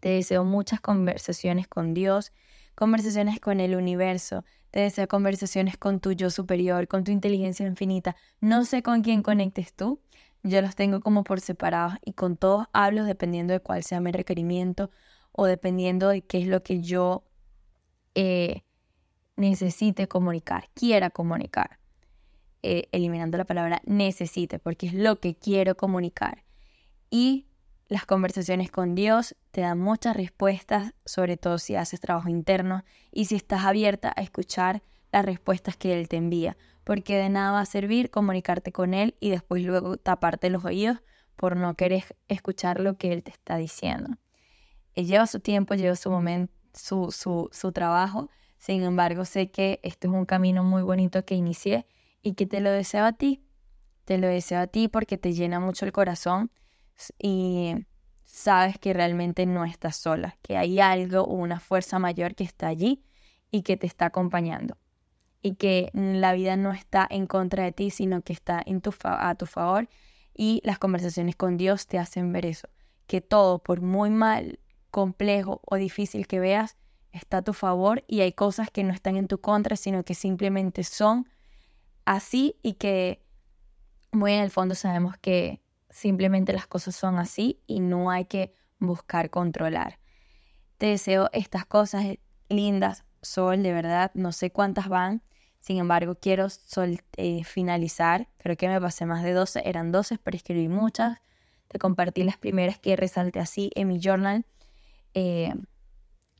Te 0.00 0.10
deseo 0.10 0.44
muchas 0.44 0.80
conversaciones 0.80 1.68
con 1.68 1.94
Dios, 1.94 2.32
conversaciones 2.74 3.40
con 3.40 3.60
el 3.60 3.74
universo, 3.74 4.44
te 4.70 4.80
deseo 4.80 5.08
conversaciones 5.08 5.76
con 5.76 6.00
tu 6.00 6.12
yo 6.12 6.30
superior, 6.30 6.88
con 6.88 7.04
tu 7.04 7.10
inteligencia 7.10 7.66
infinita. 7.66 8.16
No 8.40 8.64
sé 8.64 8.82
con 8.82 9.02
quién 9.02 9.22
conectes 9.22 9.74
tú, 9.74 10.00
yo 10.42 10.62
los 10.62 10.76
tengo 10.76 11.00
como 11.00 11.24
por 11.24 11.40
separados 11.40 11.94
y 12.04 12.12
con 12.12 12.36
todos 12.36 12.66
hablo 12.72 13.04
dependiendo 13.04 13.52
de 13.52 13.60
cuál 13.60 13.82
sea 13.82 14.00
mi 14.00 14.12
requerimiento 14.12 14.90
o 15.32 15.46
dependiendo 15.46 16.08
de 16.08 16.22
qué 16.22 16.38
es 16.38 16.46
lo 16.46 16.62
que 16.62 16.80
yo 16.80 17.24
eh, 18.14 18.62
necesite 19.36 20.08
comunicar, 20.08 20.68
quiera 20.74 21.10
comunicar. 21.10 21.78
Eh, 22.64 22.88
eliminando 22.90 23.38
la 23.38 23.44
palabra 23.44 23.80
necesite, 23.84 24.58
porque 24.58 24.88
es 24.88 24.94
lo 24.94 25.20
que 25.20 25.36
quiero 25.36 25.76
comunicar. 25.76 26.44
Y 27.08 27.46
las 27.88 28.04
conversaciones 28.04 28.70
con 28.70 28.94
Dios 28.94 29.34
te 29.50 29.62
dan 29.62 29.78
muchas 29.78 30.14
respuestas, 30.14 30.92
sobre 31.06 31.38
todo 31.38 31.58
si 31.58 31.74
haces 31.74 32.00
trabajo 32.00 32.28
interno 32.28 32.84
y 33.10 33.24
si 33.24 33.36
estás 33.36 33.64
abierta 33.64 34.12
a 34.14 34.20
escuchar 34.20 34.82
las 35.10 35.24
respuestas 35.24 35.76
que 35.76 35.98
Él 35.98 36.06
te 36.08 36.16
envía, 36.16 36.58
porque 36.84 37.16
de 37.16 37.30
nada 37.30 37.52
va 37.52 37.60
a 37.60 37.66
servir 37.66 38.10
comunicarte 38.10 38.72
con 38.72 38.92
Él 38.92 39.16
y 39.20 39.30
después 39.30 39.62
luego 39.62 39.96
taparte 39.96 40.50
los 40.50 40.66
oídos 40.66 40.98
por 41.34 41.56
no 41.56 41.74
querer 41.76 42.16
escuchar 42.28 42.80
lo 42.80 42.98
que 42.98 43.12
Él 43.12 43.22
te 43.22 43.30
está 43.30 43.56
diciendo. 43.56 44.18
Él 44.94 45.06
lleva 45.06 45.26
su 45.26 45.40
tiempo, 45.40 45.74
lleva 45.74 45.96
su 45.96 46.10
momento, 46.10 46.52
su, 46.74 47.10
su, 47.10 47.48
su 47.52 47.72
trabajo, 47.72 48.28
sin 48.58 48.82
embargo 48.82 49.24
sé 49.24 49.50
que 49.50 49.80
este 49.82 50.08
es 50.08 50.12
un 50.12 50.26
camino 50.26 50.62
muy 50.62 50.82
bonito 50.82 51.24
que 51.24 51.36
inicié 51.36 51.86
y 52.20 52.34
que 52.34 52.44
te 52.44 52.60
lo 52.60 52.70
deseo 52.70 53.06
a 53.06 53.12
ti. 53.12 53.42
Te 54.04 54.18
lo 54.18 54.26
deseo 54.26 54.60
a 54.60 54.66
ti 54.66 54.88
porque 54.88 55.16
te 55.16 55.32
llena 55.32 55.60
mucho 55.60 55.86
el 55.86 55.92
corazón 55.92 56.50
y 57.18 57.74
sabes 58.24 58.78
que 58.78 58.92
realmente 58.92 59.46
no 59.46 59.64
estás 59.64 59.96
sola, 59.96 60.36
que 60.42 60.56
hay 60.56 60.80
algo 60.80 61.22
o 61.22 61.34
una 61.34 61.60
fuerza 61.60 61.98
mayor 61.98 62.34
que 62.34 62.44
está 62.44 62.68
allí 62.68 63.02
y 63.50 63.62
que 63.62 63.76
te 63.76 63.86
está 63.86 64.06
acompañando. 64.06 64.76
Y 65.40 65.54
que 65.54 65.90
la 65.94 66.32
vida 66.32 66.56
no 66.56 66.72
está 66.72 67.06
en 67.08 67.26
contra 67.26 67.64
de 67.64 67.72
ti, 67.72 67.90
sino 67.90 68.22
que 68.22 68.32
está 68.32 68.60
en 68.64 68.80
tu 68.80 68.92
a 69.02 69.34
tu 69.36 69.46
favor. 69.46 69.88
Y 70.34 70.60
las 70.64 70.78
conversaciones 70.78 71.36
con 71.36 71.56
Dios 71.56 71.86
te 71.86 71.98
hacen 71.98 72.32
ver 72.32 72.46
eso. 72.46 72.68
Que 73.06 73.20
todo, 73.20 73.60
por 73.60 73.80
muy 73.80 74.10
mal, 74.10 74.58
complejo 74.90 75.60
o 75.64 75.76
difícil 75.76 76.26
que 76.26 76.40
veas, 76.40 76.76
está 77.12 77.38
a 77.38 77.42
tu 77.42 77.52
favor 77.52 78.04
y 78.06 78.20
hay 78.20 78.32
cosas 78.32 78.70
que 78.70 78.84
no 78.84 78.92
están 78.92 79.16
en 79.16 79.28
tu 79.28 79.40
contra, 79.40 79.76
sino 79.76 80.04
que 80.04 80.14
simplemente 80.14 80.84
son 80.84 81.28
así 82.04 82.56
y 82.62 82.74
que 82.74 83.22
muy 84.12 84.32
en 84.32 84.42
el 84.42 84.50
fondo 84.50 84.74
sabemos 84.74 85.16
que 85.18 85.60
simplemente 85.98 86.52
las 86.52 86.68
cosas 86.68 86.94
son 86.94 87.18
así 87.18 87.60
y 87.66 87.80
no 87.80 88.10
hay 88.10 88.26
que 88.26 88.52
buscar 88.78 89.30
controlar. 89.30 89.98
Te 90.78 90.86
deseo 90.86 91.28
estas 91.32 91.66
cosas 91.66 92.06
lindas, 92.48 93.04
Sol, 93.20 93.64
de 93.64 93.72
verdad, 93.72 94.12
no 94.14 94.30
sé 94.30 94.52
cuántas 94.52 94.88
van, 94.88 95.22
sin 95.58 95.78
embargo 95.78 96.14
quiero 96.14 96.48
sol, 96.50 97.00
eh, 97.16 97.42
finalizar, 97.42 98.28
creo 98.38 98.56
que 98.56 98.68
me 98.68 98.80
pasé 98.80 99.06
más 99.06 99.24
de 99.24 99.32
12, 99.32 99.62
eran 99.64 99.90
12, 99.90 100.18
pero 100.18 100.36
escribí 100.36 100.68
muchas, 100.68 101.18
te 101.66 101.80
compartí 101.80 102.22
las 102.22 102.36
primeras 102.36 102.78
que 102.78 102.94
resalté 102.94 103.40
así 103.40 103.72
en 103.74 103.88
mi 103.88 103.98
journal. 103.98 104.46
Eh, 105.14 105.52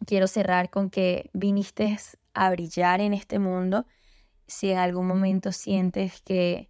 quiero 0.07 0.29
cerrar 0.29 0.71
con 0.71 0.88
que 0.88 1.31
viniste 1.33 1.99
a 2.33 2.51
brillar 2.51 3.01
en 3.01 3.12
este 3.12 3.40
mundo 3.40 3.87
si 4.47 4.71
en 4.71 4.79
algún 4.79 5.09
momento 5.09 5.51
sientes 5.51 6.23
que 6.23 6.67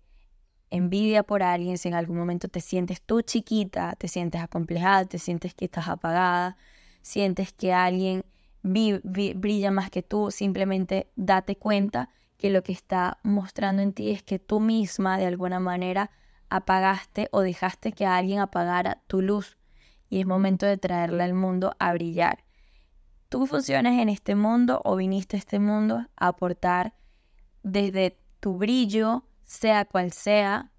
envidia 0.70 1.22
por 1.22 1.42
alguien, 1.42 1.78
si 1.78 1.88
en 1.88 1.94
algún 1.94 2.16
momento 2.18 2.48
te 2.48 2.60
sientes 2.60 3.00
tú 3.02 3.22
chiquita, 3.22 3.94
te 3.96 4.08
sientes 4.08 4.40
acomplejada, 4.40 5.04
te 5.04 5.18
sientes 5.18 5.54
que 5.54 5.64
estás 5.66 5.88
apagada, 5.88 6.56
sientes 7.02 7.52
que 7.52 7.72
alguien 7.72 8.24
brilla 8.62 9.70
más 9.70 9.90
que 9.90 10.02
tú, 10.02 10.30
simplemente 10.30 11.10
date 11.16 11.56
cuenta 11.56 12.10
que 12.36 12.50
lo 12.50 12.62
que 12.62 12.72
está 12.72 13.18
mostrando 13.22 13.82
en 13.82 13.92
ti 13.92 14.10
es 14.10 14.22
que 14.22 14.38
tú 14.38 14.60
misma 14.60 15.18
de 15.18 15.26
alguna 15.26 15.60
manera 15.60 16.10
apagaste 16.50 17.28
o 17.32 17.40
dejaste 17.40 17.92
que 17.92 18.06
alguien 18.06 18.40
apagara 18.40 19.02
tu 19.06 19.22
luz 19.22 19.58
y 20.08 20.20
es 20.20 20.26
momento 20.26 20.64
de 20.64 20.78
traerla 20.78 21.24
al 21.24 21.34
mundo 21.34 21.74
a 21.78 21.92
brillar. 21.92 22.44
Tú 23.28 23.46
funcionas 23.46 23.98
en 24.00 24.08
este 24.08 24.34
mundo 24.34 24.80
o 24.84 24.96
viniste 24.96 25.36
a 25.36 25.38
este 25.38 25.58
mundo 25.58 26.06
a 26.16 26.28
aportar 26.28 26.94
desde 27.62 28.18
tu 28.40 28.56
brillo, 28.56 29.24
sea 29.48 29.86
cual 29.86 30.12
sea, 30.12 30.70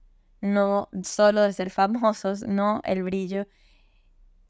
no 0.42 0.90
solo 1.04 1.42
de 1.42 1.52
ser 1.52 1.72
famosos, 1.72 2.44
no 2.44 2.82
el 2.86 3.04
brillo 3.04 3.48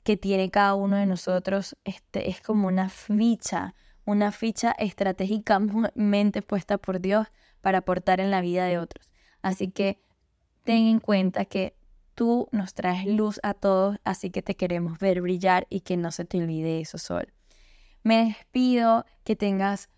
que 0.03 0.17
tiene 0.17 0.51
cada 0.51 0.75
uno 0.75 0.97
de 0.97 1.05
nosotros 1.05 1.77
este, 1.85 2.29
es 2.29 2.41
como 2.41 2.67
una 2.67 2.89
ficha, 2.89 3.75
una 4.05 4.31
ficha 4.31 4.71
estratégicamente 4.77 6.41
puesta 6.41 6.77
por 6.77 6.99
Dios 6.99 7.27
para 7.61 7.79
aportar 7.79 8.19
en 8.19 8.29
la 8.29 8.41
vida 8.41 8.65
de 8.65 8.77
otros. 8.77 9.09
Así 9.41 9.71
que 9.71 10.01
ten 10.65 10.87
en 10.87 10.99
cuenta 10.99 11.45
que 11.45 11.75
tú 12.13 12.49
nos 12.51 12.73
traes 12.73 13.05
luz 13.05 13.39
a 13.41 13.53
todos, 13.53 13.99
así 14.03 14.31
que 14.31 14.41
te 14.41 14.55
queremos 14.55 14.99
ver 14.99 15.21
brillar 15.21 15.65
y 15.69 15.81
que 15.81 15.95
no 15.95 16.11
se 16.11 16.25
te 16.25 16.39
olvide 16.39 16.81
eso 16.81 16.97
sol. 16.97 17.31
Me 18.03 18.25
despido, 18.25 19.05
que 19.23 19.37
tengas 19.37 19.89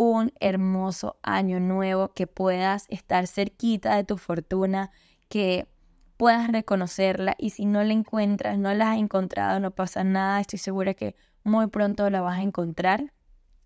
un 0.00 0.32
hermoso 0.40 1.18
año 1.22 1.60
nuevo, 1.60 2.08
que 2.14 2.26
puedas 2.26 2.86
estar 2.88 3.26
cerquita 3.26 3.96
de 3.96 4.04
tu 4.04 4.16
fortuna, 4.16 4.92
que 5.28 5.68
puedas 6.16 6.50
reconocerla 6.50 7.36
y 7.38 7.50
si 7.50 7.66
no 7.66 7.84
la 7.84 7.92
encuentras, 7.92 8.56
no 8.56 8.72
la 8.72 8.92
has 8.92 8.98
encontrado, 8.98 9.60
no 9.60 9.72
pasa 9.72 10.02
nada, 10.02 10.40
estoy 10.40 10.58
segura 10.58 10.94
que 10.94 11.16
muy 11.44 11.66
pronto 11.66 12.08
la 12.08 12.22
vas 12.22 12.38
a 12.38 12.42
encontrar. 12.42 13.12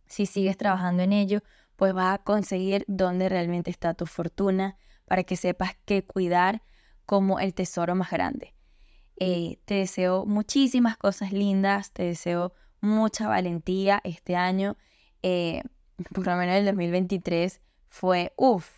Si 0.06 0.26
sigues 0.26 0.56
trabajando 0.56 1.04
en 1.04 1.12
ello, 1.12 1.38
pues 1.76 1.94
vas 1.94 2.16
a 2.16 2.24
conseguir 2.24 2.84
dónde 2.88 3.28
realmente 3.28 3.70
está 3.70 3.94
tu 3.94 4.04
fortuna 4.04 4.76
para 5.04 5.22
que 5.22 5.36
sepas 5.36 5.76
qué 5.84 6.02
cuidar 6.04 6.62
como 7.06 7.38
el 7.38 7.54
tesoro 7.54 7.94
más 7.94 8.10
grande. 8.10 8.54
Eh, 9.20 9.60
te 9.66 9.74
deseo 9.74 10.26
muchísimas 10.26 10.96
cosas 10.96 11.32
lindas, 11.32 11.92
te 11.92 12.02
deseo 12.02 12.54
mucha 12.80 13.28
valentía 13.28 14.00
este 14.02 14.34
año. 14.34 14.76
Eh, 15.22 15.62
por 16.12 16.26
lo 16.26 16.36
menos 16.36 16.56
el 16.56 16.66
2023 16.66 17.60
fue, 17.88 18.32
uff, 18.36 18.68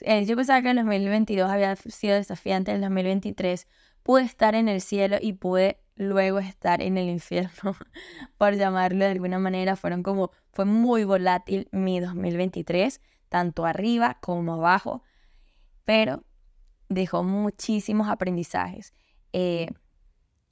eh, 0.00 0.24
yo 0.24 0.36
pensaba 0.36 0.62
que 0.62 0.70
el 0.70 0.76
2022 0.76 1.50
había 1.50 1.76
sido 1.76 2.16
desafiante, 2.16 2.72
el 2.72 2.80
2023 2.80 3.66
pude 4.02 4.22
estar 4.22 4.54
en 4.54 4.68
el 4.68 4.80
cielo 4.80 5.16
y 5.20 5.32
pude 5.32 5.80
luego 5.96 6.38
estar 6.38 6.82
en 6.82 6.98
el 6.98 7.08
infierno, 7.08 7.74
por 8.38 8.54
llamarlo 8.54 9.04
de 9.04 9.10
alguna 9.10 9.38
manera. 9.38 9.76
Fueron 9.76 10.02
como, 10.02 10.30
fue 10.52 10.64
muy 10.64 11.04
volátil 11.04 11.68
mi 11.72 12.00
2023, 12.00 13.00
tanto 13.28 13.66
arriba 13.66 14.18
como 14.20 14.54
abajo, 14.54 15.02
pero 15.84 16.24
dejó 16.88 17.24
muchísimos 17.24 18.08
aprendizajes. 18.08 18.92
Eh, 19.32 19.68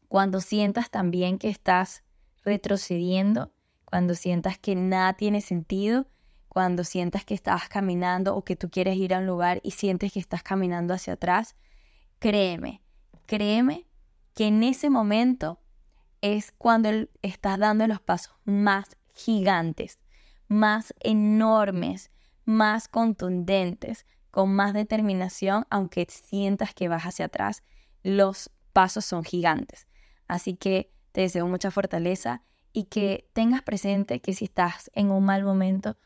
cuando 0.09 0.41
sientas 0.41 0.91
también 0.91 1.39
que 1.39 1.49
estás 1.49 2.03
retrocediendo, 2.45 3.54
cuando 3.95 4.17
sientas 4.17 4.59
que 4.59 4.75
nada 4.75 5.13
tiene 5.13 5.41
sentido, 5.41 6.09
cuando 6.49 6.83
sientas 6.83 7.25
que 7.25 7.33
estás 7.33 7.69
caminando 7.69 8.35
o 8.35 8.43
que 8.43 8.57
tú 8.57 8.69
quieres 8.69 8.97
ir 8.97 9.15
a 9.15 9.21
un 9.21 9.27
lugar 9.29 9.61
y 9.63 9.71
sientes 9.71 10.13
que 10.13 10.19
estás 10.19 10.43
caminando 10.43 10.95
hacia 10.95 11.13
atrás, 11.13 11.55
créeme, 12.19 12.83
créeme 13.27 13.87
que 14.35 14.49
en 14.49 14.65
ese 14.65 14.91
momento 14.91 15.61
es 16.23 16.51
cuando 16.51 16.91
estás 17.23 17.57
dando 17.57 17.87
los 17.87 18.01
pasos 18.01 18.35
más 18.45 18.97
gigantes, 19.15 20.03
más 20.49 20.93
enormes, 20.99 22.11
más 22.45 22.89
contundentes, 22.89 24.07
con 24.33 24.57
más 24.57 24.75
determinación, 24.75 25.67
aunque 25.71 26.05
sientas 26.11 26.75
que 26.75 26.89
vas 26.89 27.05
hacia 27.05 27.27
atrás, 27.27 27.63
los 28.03 28.51
pasos 28.73 29.05
son 29.05 29.23
gigantes. 29.23 29.87
Así 30.27 30.57
que 30.57 30.91
te 31.13 31.21
deseo 31.21 31.47
mucha 31.47 31.71
fortaleza 31.71 32.43
y 32.75 32.85
que 32.85 33.31
tengas 33.33 33.63
presente 33.63 34.21
que 34.21 34.35
si 34.35 34.47
estás 34.47 34.91
en 34.95 35.11
un 35.11 35.25
mal 35.25 35.45
momento, 35.45 35.97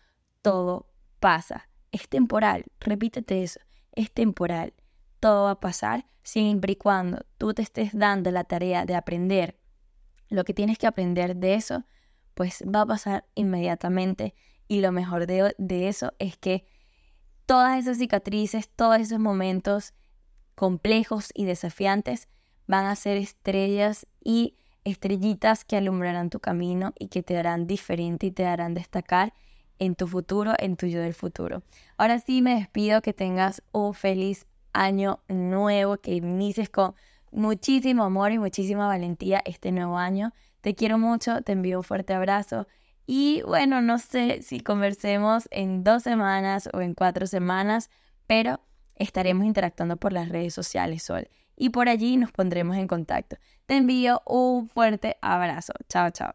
todo 0.42 0.86
pasa. 1.18 1.68
Es 1.90 2.08
temporal, 2.08 2.66
repítete 2.78 3.42
eso, 3.42 3.58
es 3.92 4.12
temporal. 4.12 4.74
Todo 5.18 5.44
va 5.44 5.52
a 5.52 5.60
pasar 5.60 6.06
siempre 6.22 6.74
y 6.74 6.76
cuando 6.76 7.24
tú 7.38 7.54
te 7.54 7.62
estés 7.62 7.98
dando 7.98 8.30
la 8.30 8.44
tarea 8.44 8.84
de 8.84 8.94
aprender 8.94 9.58
lo 10.28 10.44
que 10.44 10.52
tienes 10.52 10.76
que 10.76 10.86
aprender 10.86 11.36
de 11.36 11.54
eso, 11.54 11.86
pues 12.34 12.62
va 12.62 12.82
a 12.82 12.86
pasar 12.86 13.26
inmediatamente. 13.34 14.34
Y 14.68 14.82
lo 14.82 14.92
mejor 14.92 15.26
de, 15.26 15.54
de 15.56 15.88
eso 15.88 16.12
es 16.18 16.36
que 16.36 16.66
todas 17.46 17.78
esas 17.78 17.96
cicatrices, 17.96 18.68
todos 18.68 18.98
esos 18.98 19.18
momentos 19.18 19.94
complejos 20.54 21.30
y 21.32 21.46
desafiantes 21.46 22.28
van 22.66 22.84
a 22.84 22.94
ser 22.94 23.16
estrellas 23.16 24.06
y 24.22 24.58
estrellitas 24.90 25.64
que 25.64 25.76
alumbrarán 25.76 26.30
tu 26.30 26.40
camino 26.40 26.92
y 26.98 27.08
que 27.08 27.22
te 27.22 27.36
harán 27.36 27.66
diferente 27.66 28.26
y 28.26 28.30
te 28.30 28.46
harán 28.46 28.74
destacar 28.74 29.32
en 29.78 29.94
tu 29.94 30.06
futuro, 30.06 30.54
en 30.58 30.76
tu 30.76 30.86
yo 30.86 31.00
del 31.00 31.14
futuro. 31.14 31.62
Ahora 31.96 32.18
sí 32.18 32.42
me 32.42 32.56
despido, 32.56 33.02
que 33.02 33.12
tengas 33.12 33.62
un 33.72 33.94
feliz 33.94 34.46
año 34.72 35.20
nuevo, 35.28 35.98
que 35.98 36.14
inicies 36.14 36.68
con 36.68 36.94
muchísimo 37.30 38.04
amor 38.04 38.32
y 38.32 38.38
muchísima 38.38 38.86
valentía 38.86 39.42
este 39.44 39.72
nuevo 39.72 39.98
año. 39.98 40.32
Te 40.60 40.74
quiero 40.74 40.98
mucho, 40.98 41.42
te 41.42 41.52
envío 41.52 41.78
un 41.78 41.84
fuerte 41.84 42.14
abrazo 42.14 42.66
y 43.10 43.40
bueno, 43.46 43.80
no 43.80 43.98
sé 43.98 44.42
si 44.42 44.60
conversemos 44.60 45.48
en 45.50 45.82
dos 45.82 46.02
semanas 46.02 46.68
o 46.74 46.82
en 46.82 46.92
cuatro 46.92 47.26
semanas, 47.26 47.88
pero 48.26 48.60
estaremos 48.96 49.46
interactuando 49.46 49.96
por 49.96 50.12
las 50.12 50.28
redes 50.28 50.52
sociales, 50.52 51.04
Sol, 51.04 51.26
y 51.58 51.70
por 51.70 51.88
allí 51.88 52.16
nos 52.16 52.32
pondremos 52.32 52.76
en 52.76 52.86
contacto. 52.86 53.36
Te 53.66 53.76
envío 53.76 54.22
un 54.24 54.68
fuerte 54.68 55.16
abrazo. 55.20 55.72
Chao, 55.88 56.10
chao. 56.10 56.32